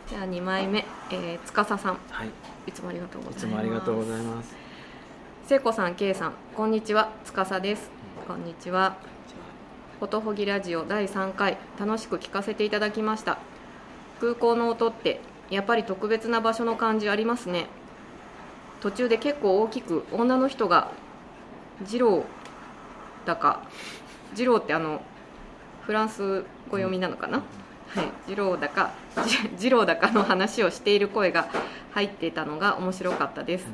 [0.08, 2.30] じゃあ2枚目、えー、司さん、はい。
[2.68, 3.48] いつもありがとうごいざいます。
[3.48, 4.56] つもありがとうございます。
[5.48, 8.01] 聖子さん、K さん、こんにちは、司です。
[8.32, 8.96] こんにちは。
[10.00, 13.40] フォトホギラジオ第3回、楽しく聞かせていただきました。
[14.22, 17.68] 空港の音って、やっぱり特別な場所の感じありますね。
[18.80, 20.92] 途中で結構大きく女の人が
[21.82, 22.24] 二郎
[23.26, 23.64] だか
[24.34, 25.02] 二郎ってあの
[25.82, 28.94] フランス語読みなのかな、はい、二郎だか
[29.58, 31.50] 二郎 だかの話をしている声が
[31.92, 33.68] 入っていたのが面白かったです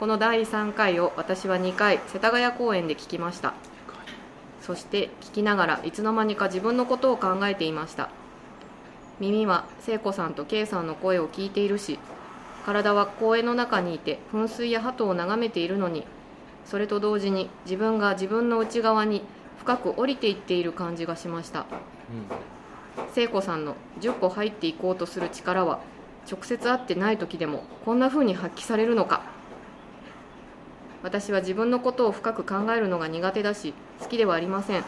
[0.00, 3.54] この第3回を私は2回世田谷公園で聞きました。
[4.60, 8.08] そして聞きながらいつの間にか自分のことを考えていました。
[9.20, 11.98] 耳は聖子さんと K さんの声を聞いているし
[12.66, 16.04] 体は公園の中にいて噴水や鳩を眺めているのに
[16.64, 19.22] それと同時に自分が自分の内側に
[19.58, 21.66] 深く降りていっている感じがしました。
[23.12, 25.80] 聖子さんの10歩入っていこうとする力は
[26.30, 29.33] 直接会ってない時でもこんな風に発揮されるのか。
[31.04, 34.84] 私は自分のことを深く考えるのが苦手だし好きではありません。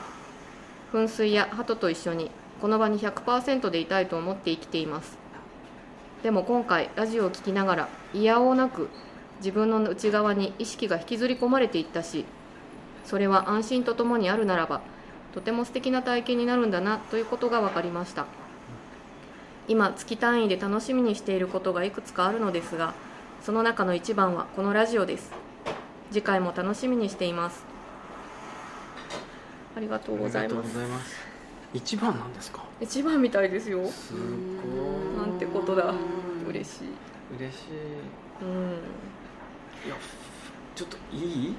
[0.90, 2.30] 噴水や鳩と一緒に
[2.62, 5.18] この場に100%でいたいと思って生きています。
[6.22, 8.88] でも今回ラジオを聴きながら嫌おうなく
[9.40, 12.24] 自分の内側に意識が引きずり込まれていったし
[13.04, 14.80] それは安心とともにあるならば
[15.34, 18.24] とても素敵な体験になるんだなということが分かりました。
[19.68, 22.94] 今月単位で楽しみにしていることがいくつかあるのですが
[23.42, 25.45] その中の一番はこのラジオです。
[26.10, 27.64] 次回も楽しみにしています。
[29.76, 30.76] ありがとうございます。
[31.74, 32.64] 一番なんですか？
[32.80, 33.86] 一番みたいですよ。
[33.88, 35.26] すごい。
[35.26, 35.92] なんてことだ。
[36.48, 36.88] 嬉しい。
[37.38, 38.42] 嬉しい。
[38.42, 38.50] うん。
[39.86, 39.96] いや
[40.74, 41.54] ちょっといい？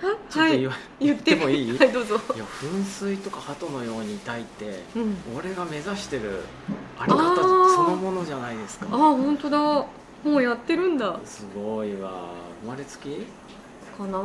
[0.00, 0.68] はい。
[1.00, 1.34] 言って。
[1.36, 1.76] もいい？
[1.76, 2.14] はいどうぞ。
[2.34, 6.40] いや噴水とか鳩のようにいたいって、うん、俺が目指してる
[6.98, 8.86] あり方そのものじゃないですか。
[8.90, 9.58] ああ本当だ。
[9.58, 9.86] も
[10.24, 11.18] うやってるんだ。
[11.24, 12.28] すごいわ。
[12.62, 13.26] 生まれつき？
[13.90, 14.18] かな。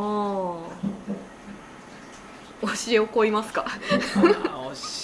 [2.62, 3.66] 教えをこいますか。
[3.66, 4.22] 教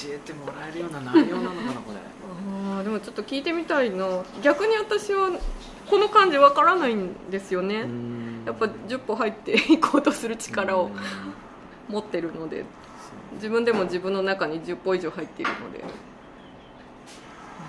[0.09, 1.97] えてもらえるような内容なのかなこれ。
[2.73, 4.23] ああでもちょっと聞いてみたいな。
[4.41, 5.29] 逆に私は
[5.89, 7.85] この感じわからないんですよね。
[8.45, 10.89] やっぱ10歩入っていこうとする力を
[11.89, 12.65] 持ってるので。
[13.35, 15.83] 自分でも自分の中に10歩以上入っているので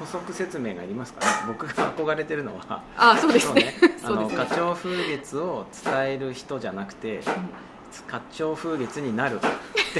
[0.03, 1.27] 補足説明がありますかね？
[1.47, 3.75] 僕が憧れてるのはあ そうですね。
[4.03, 7.21] あの花鳥風月を伝える人じゃなくて、
[8.09, 9.39] 花鳥風月になる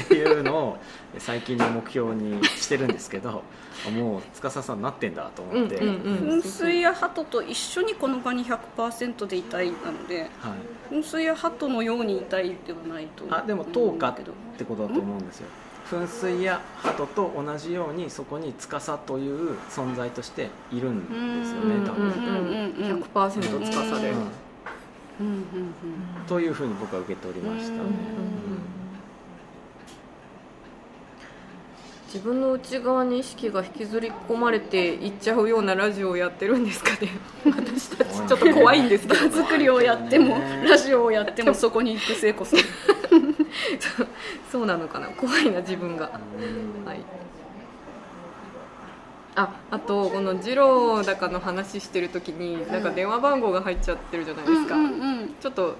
[0.01, 0.77] っていうのを
[1.19, 3.43] 最近の目標にしてるんですけど
[3.95, 10.55] もう司さんなってんだと思って、噴水や鳩と一緒にこの場に100%でいたいなので、は
[10.91, 14.15] い、噴水や鳩のようにいたいではないとあでも灯火っ
[14.57, 15.47] てことだと思うんですよ
[15.89, 24.13] 噴水や鳩と同じようにそこに司という存在としているんですよね多分、うん、100%司で、
[26.27, 27.79] というふうに僕は受け取りましたね、
[32.13, 37.09] 自分の内側に意識が引きずり込まれていっちゃうようなラジオをやってるんですかね。
[37.43, 39.31] 私たちちょっと怖いんですけど。
[39.31, 42.59] 作りをやってもラジオをやってもそこに行く聖子さん
[44.53, 45.07] そうなのかな？
[45.17, 46.11] 怖いな自分が。
[46.85, 47.01] はい。
[49.35, 55.75] ああとこの二郎高の話してる時になんか電話番号が入っちゃってるじゃないですか、うんうんうん、ちょっと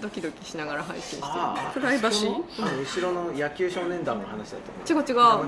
[0.00, 1.28] ドキドキしながら配信して
[1.74, 2.42] プライバシー？
[2.80, 5.44] 後ろの野球少年団の話だと違う違う。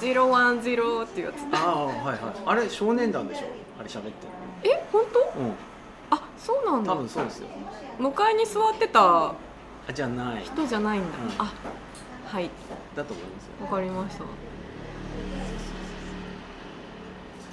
[0.00, 1.36] ゼロワンゼロっていうやつ。
[1.56, 2.18] ああはいはい。
[2.46, 3.46] あれ少年団でしょ？
[3.78, 4.10] あれ喋って
[4.64, 5.20] え本当？
[5.38, 5.52] うん。
[6.10, 6.92] あそうなんだ。
[6.94, 7.46] 多分そうですよ。
[8.00, 9.34] 向かいに座ってた
[9.94, 10.42] じゃない。
[10.42, 11.52] 人じゃないんだ、うん、あ
[12.30, 12.50] はい。
[12.94, 13.52] だと思いますよ。
[13.64, 14.24] わかりました。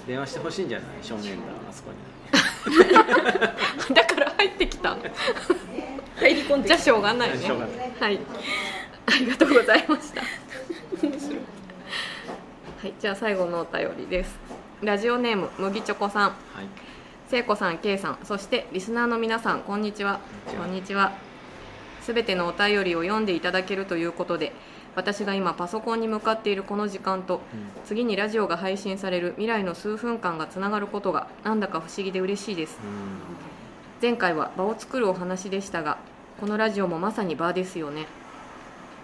[0.06, 0.88] 電話してほしいんじゃない？
[1.02, 1.98] 少年団あそこに。
[3.96, 4.98] だから入ってきた。
[6.18, 7.36] 入り込んでじゃあしょうがないね。
[8.00, 8.20] はい。
[9.08, 10.22] ありがとうございました。
[10.22, 10.28] は
[12.88, 14.38] いじゃあ最後のお便りです。
[14.82, 16.36] ラジオネーム麦チョコさん、はい、
[17.30, 20.20] 聖子さん、K さん、そしてリスナーの皆さん、こんにちは。
[20.56, 21.14] こんにちは。
[22.06, 24.54] すべてのお便りを読んでいただけるということで、
[24.96, 27.41] 私が今パソコンに向かっているこの時間と、
[27.84, 32.78] 次にラジオが配信される未来の数分間がつながることがなんだか不思議で嬉しいです、
[34.04, 35.98] 前回は場を作るお話でしたが
[36.39, 38.06] このラジオもまさに場ですよね。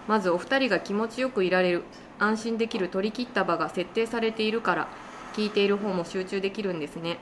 [0.08, 1.84] まずお二人が気持ちよくいられる
[2.20, 4.88] 安心できる取り切った場が設定されているから
[5.34, 7.18] 聞いている方も集中できるんですね。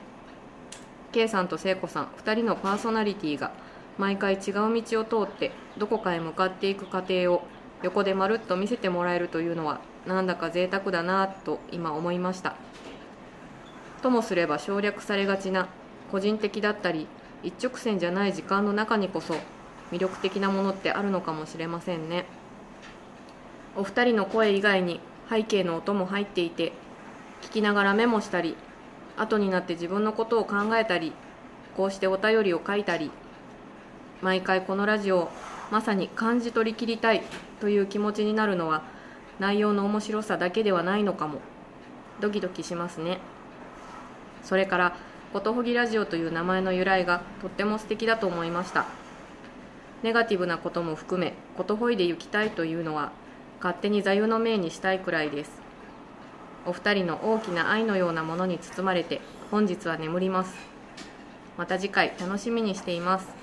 [1.12, 3.50] K さんと聖子さん2人のパーソナリティが
[4.00, 7.42] 毎回違う道を通ってどこかへ向かっていく過程を
[7.82, 12.56] 横でまるっと見せてもらえるというのはなんだか贅沢だなと今思いました。
[14.02, 15.68] ともすれば省略されがちな
[16.10, 17.06] 個人的だったり
[17.42, 19.34] 一直線じゃない時間の中にこそ
[19.92, 22.24] 魅力的なものってあるのかもしれませんね。
[23.76, 26.72] お二人の声以外に背景の音も入っていて
[27.42, 28.56] 聞きながらメモしたり
[29.18, 31.12] 後になって自分のことを考えたり
[31.76, 33.10] こうしてお便りを書いたり
[34.22, 35.30] 毎回このラジオを
[35.70, 37.22] まさに感じ取り切りたい
[37.60, 38.82] という気持ちになるのは
[39.38, 41.40] 内容の面白さだけではないのかも。
[42.20, 43.18] ドキドキしますね。
[44.42, 44.96] それから
[45.32, 48.84] 「ことほぎラジオ」という名前の由来がとっても素敵だと思いました。
[50.02, 53.12] ネガティブなことも含めことほいで行きたいというのは
[53.58, 55.60] 勝手に座右の銘にしたいくらいです。
[56.66, 60.54] お二人の大きな愛のようなものに包まれて本日は眠ります。
[61.56, 63.39] また次回楽しみにしています。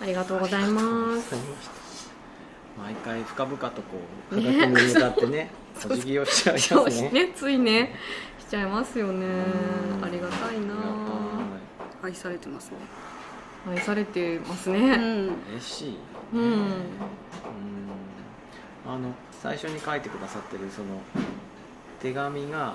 [0.00, 1.34] ありがとうございます。
[2.78, 3.98] 毎回深々とこ
[4.32, 5.50] う鏡に向かってね
[5.88, 7.10] お辞儀をしちゃいますね。
[7.10, 7.32] ね。
[7.34, 7.94] ついね。
[8.40, 9.26] しちゃいますよね。
[9.26, 10.04] うん。
[10.04, 10.74] ありがたいな。
[12.02, 12.76] 愛されてますね。
[13.70, 15.28] 愛されてますうねん。
[15.52, 15.98] 嬉しい。
[16.34, 16.72] うん、うん。
[18.86, 21.00] あの最初に書いてくださってるその
[22.00, 22.74] 手紙が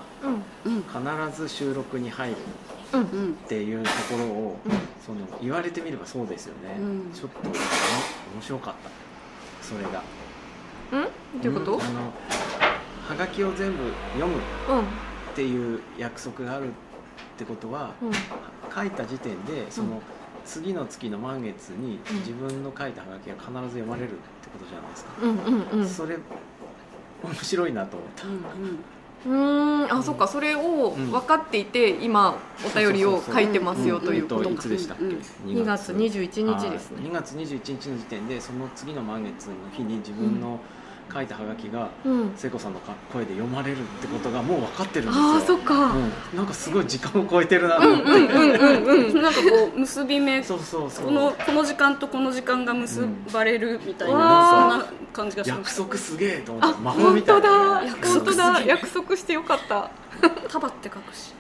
[0.62, 2.36] 必ず収録に入る。
[2.36, 4.72] うんうんっていうところをうん。
[5.06, 7.12] その言われてみればそうですよね、うん。
[7.14, 7.54] ちょっと面
[8.42, 8.90] 白かった。
[9.66, 10.04] それが。
[10.92, 10.98] う
[11.38, 11.42] ん？
[11.42, 11.78] どういうこと？
[11.78, 12.14] んあの
[13.08, 13.78] はがきを全部
[14.14, 14.38] 読む
[14.70, 14.80] うん。
[14.82, 14.84] っ
[15.36, 16.72] ていう約束があるっ
[17.38, 18.12] てことはうん。
[18.74, 20.02] 書いた時点でその、うん。
[20.46, 22.18] 次の月の満月にうん。
[22.20, 24.20] 自分の書いたはがきが必ず読まれるって
[24.52, 25.38] ことじゃないですか、うん
[25.74, 25.88] うんうん。
[25.88, 26.18] それ
[27.24, 28.26] 面白いなと思った、
[29.26, 31.12] うんあそっかそれをうん。
[31.12, 34.50] 分かっていて、今お便りを書いてますよということ。
[34.50, 35.20] いつでしたっけ、うん。
[35.46, 35.92] 2月。
[35.92, 37.02] 21日ですね。
[37.10, 40.60] 2月21日の時点でその次の満月の日に自分の
[41.12, 42.34] 書いたはがきがうん。
[42.36, 45.24] 聖子さんのか声で読まれるってことがもう分かってるんですよ。
[45.26, 49.22] ああそっか、うん、なんかすごい時間を超えてるなとうん、思って、うんうん。
[49.22, 50.43] なんかこう結び目。
[50.43, 51.05] そうそうそう。
[51.05, 54.82] このこの時間とこの時間が結ばれるみたいな、うん。
[54.82, 57.74] そんな感じがしま約す束すげえと思あって魔法みたい本当だ。
[57.74, 59.89] なね約束本当だ約束してよかった。
[60.49, 61.34] 束って書くし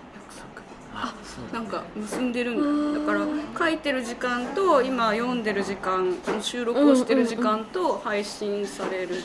[1.53, 3.25] なんか結んでるんだだから
[3.57, 9.15] 書いてる時間と今読んでる時間この収録をしてる時間と配信される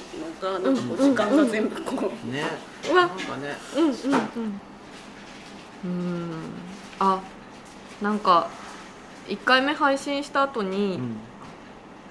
[0.42, 2.44] のがなんかこう時間が全部こうね
[2.90, 4.60] うわなんかねうんうんうん
[5.84, 6.32] うん
[6.98, 7.20] あ
[8.00, 8.48] なんか
[9.28, 11.00] 1回目配信した後に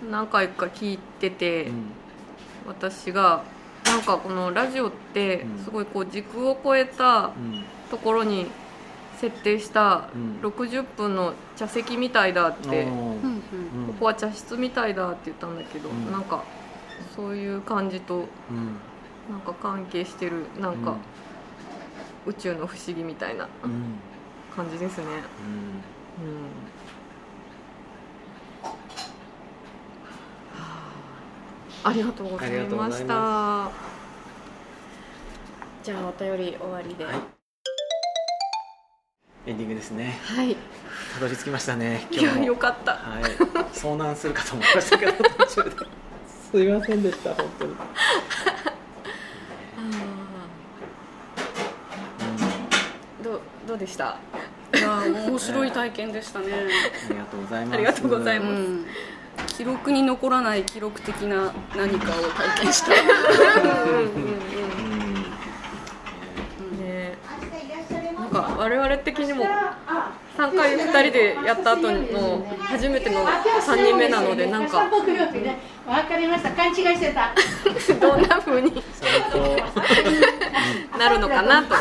[0.10, 1.72] 何回か聞いてて、
[2.68, 3.44] 私が
[3.86, 7.32] なんかこのラジオってすごいこう時空を超えた
[7.92, 8.48] ところに
[9.24, 10.42] 設定したうん。
[10.42, 16.12] 60分の茶席みたいだって、ここは茶室みたいだって言ったんだけど、うん。
[16.12, 16.44] なんか
[17.16, 18.76] そういう感じとうん。
[19.32, 20.98] なんか関係してるなんか
[22.26, 23.48] 宇宙の不思議みたいな
[24.54, 25.06] 感じですね。
[25.06, 26.28] うん。
[26.28, 26.44] うん。
[31.86, 31.94] あ。
[31.94, 33.72] りがとうございありがとうございました。
[35.82, 37.06] じゃあお便り終わりで。
[37.06, 37.33] はい
[39.46, 40.18] エンディングですね。
[40.24, 40.56] はい。
[41.14, 42.46] たどり着きましたね今日も。
[42.46, 42.94] よかった。
[42.94, 43.24] はい。
[43.74, 45.12] 遭難するかと思いましたけど。
[45.12, 45.72] 途中で
[46.54, 47.34] すいませんでした。
[47.34, 47.76] 本当に
[53.22, 54.18] どうどうでした？
[54.74, 57.76] いや面白い体験でしたね、ありがとうございます。
[57.76, 58.52] ありがとうございます。
[58.52, 58.86] うん、
[59.48, 62.94] 記録に残らない記録的な何かを体験した。
[62.94, 62.96] う
[63.66, 64.20] んう
[66.76, 66.80] ん。
[66.80, 67.18] ね。
[68.14, 69.44] なんか我々的にも
[70.38, 76.52] 3回2人でやった後の初めての3人目なのでなんか木曜日ね、わかりました。
[76.52, 77.36] 勘違いしてた。
[78.00, 78.72] どんな風に
[80.98, 81.76] なるのかなと。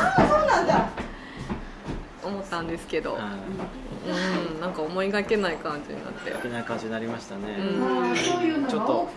[2.25, 9.09] 思ったんですけど、うん、なんか思いがけない感じになっていけない感じになりましたね、うんそういうのっと。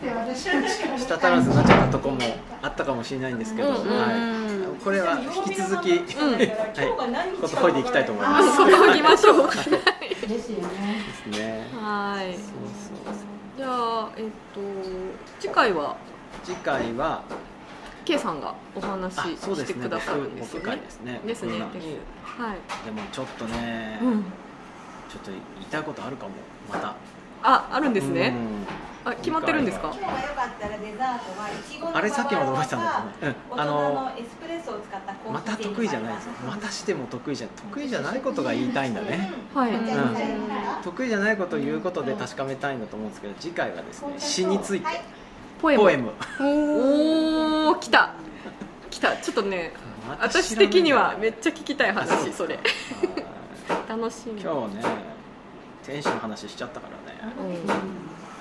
[0.98, 2.18] 舌足らずになっちゃったとこも
[2.62, 4.08] あったかもしれないんですけど、うんうんは
[4.78, 6.02] い、これは引き続き、はい、
[7.40, 7.74] ことこい。
[7.74, 8.56] でいきたいと思いまあす。
[8.56, 9.48] そこ行きましょう。
[10.28, 11.04] ですよね。
[11.08, 11.68] ですね。
[11.74, 12.34] はい。
[12.34, 13.16] そうそう
[13.58, 14.60] じゃあえっと
[15.40, 15.96] 次回は？
[16.44, 17.24] 次回は
[18.04, 20.66] K さんがお話ししてくださるんですよね。
[20.66, 21.22] 会ですね。
[21.26, 21.54] ですね
[22.24, 24.24] はい、でもちょっとね、うん、
[25.10, 26.32] ちょっと言いたいことあるかも。
[26.70, 26.96] また。
[27.48, 28.66] ああるんですね、うん
[29.06, 29.92] あ決まってるんですか？
[29.92, 33.38] 次今日はよかったらデザートはいちごのあれさっきまで覚えてたんだバけどね。
[33.52, 33.62] うん。
[33.62, 35.58] あののエスプレッソを使ったコーヒーまた。
[35.58, 36.16] 得意じゃない。
[36.16, 39.32] ですよまたしても得意じゃ得意じゃないことが言いたいんだね。
[39.54, 39.78] はい、うん。
[39.78, 39.86] うん。
[40.84, 44.86] 得意じゃないことを言うことで確かめたいんだと思うんですけど次回はですね詩について。
[44.86, 45.02] はい
[45.62, 45.84] ポエム。
[45.84, 46.12] ポエム。
[47.70, 48.14] おお来た。
[48.90, 49.16] 来た。
[49.18, 49.72] ちょっとね
[50.20, 52.56] 私的にはめっちゃ聞きたい話それ。
[52.56, 52.66] はい。
[53.90, 54.42] 楽しみ。
[54.42, 54.84] 今日ね
[55.84, 57.34] 天使の話しちゃったからね。
[57.40, 57.72] うん。
[57.72, 57.76] あ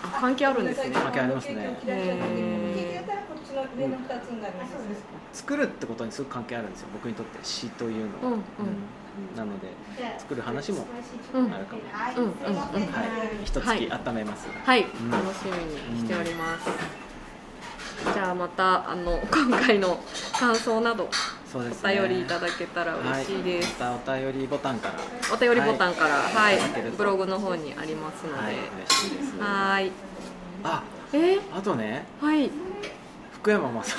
[0.08, 0.90] 関係あるんですね。
[0.92, 1.76] 関係ありますね。
[5.32, 6.88] 作るってことにすごく関係あるんですよ。
[6.92, 7.38] 僕にとって。
[7.42, 8.42] 詩というのは、うんうん。
[9.36, 9.68] なので
[10.18, 10.86] 作る話も
[11.34, 11.52] うん。
[11.52, 12.34] あるかも、はい、うんうんうん。
[12.34, 13.08] はい。
[13.08, 13.90] はい一月はい。
[13.90, 15.10] 温めます、はい、ん。
[15.10, 16.68] 楽しみにしております、
[18.12, 20.02] じゃあまたあの今回の
[20.38, 21.08] 感想など
[21.54, 22.00] そうですね。
[22.00, 24.94] お便りいただけたら嬉しいです、はい、またお便りボタンから。
[25.32, 26.58] お便りボタンからはい、
[26.98, 29.38] ブログの方にありますので、はい嬉しいです。
[29.38, 29.92] はーい。
[30.64, 30.82] あ
[31.12, 31.38] え？
[31.56, 32.50] あとねはい。
[33.34, 33.92] 福山雅治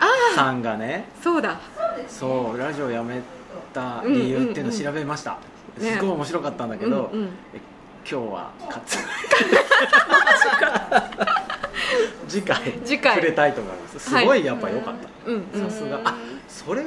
[0.00, 1.60] あさんがねそうだ。
[2.08, 3.20] そうラジオやめ
[3.74, 7.28] た理由っていうのを調べました、うんうんうんすごい面白かったんだけど、うんうん。
[7.52, 7.60] え
[8.10, 8.96] 今日は勝つ。
[12.26, 13.16] 次回次回。
[13.16, 13.98] 触れたいと思います。
[13.98, 15.70] すごいやっぱ良かった、うんうん。
[15.70, 16.00] さすが。
[16.02, 16.14] あ
[16.66, 16.84] それを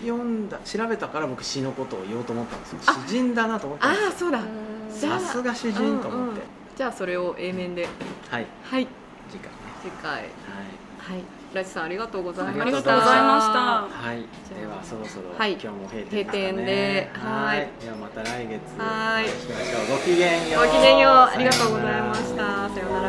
[0.00, 2.78] 読んだ調べたから僕詩のことを言おうと思ったんですよ。
[2.86, 4.40] あ詩人だなと思ったんですああそうだ。
[4.90, 6.34] さすが詩人と思って、うんうん。
[6.76, 7.88] じゃあそれを A 面で。
[8.30, 8.46] はい。
[8.62, 8.86] はい。
[9.28, 9.56] 次回ね。
[9.82, 10.12] 次回。
[10.12, 10.22] はい。
[10.22, 10.28] は
[11.16, 11.22] い。
[11.52, 12.62] ラジさんありがとうございました。
[12.62, 13.52] ありがとうございました。
[13.88, 14.18] はい、
[14.60, 15.52] ではそろそろ、はい。
[15.52, 17.10] 今日も閉店閉店で。
[17.14, 17.68] ははい。
[17.80, 19.96] いではまた来月はいお会いしましょう。
[19.96, 20.66] ごきげんよう。
[20.66, 21.12] ごきげんよう。
[21.12, 22.74] ありがとうございましさようならた。
[22.74, 23.06] さようなら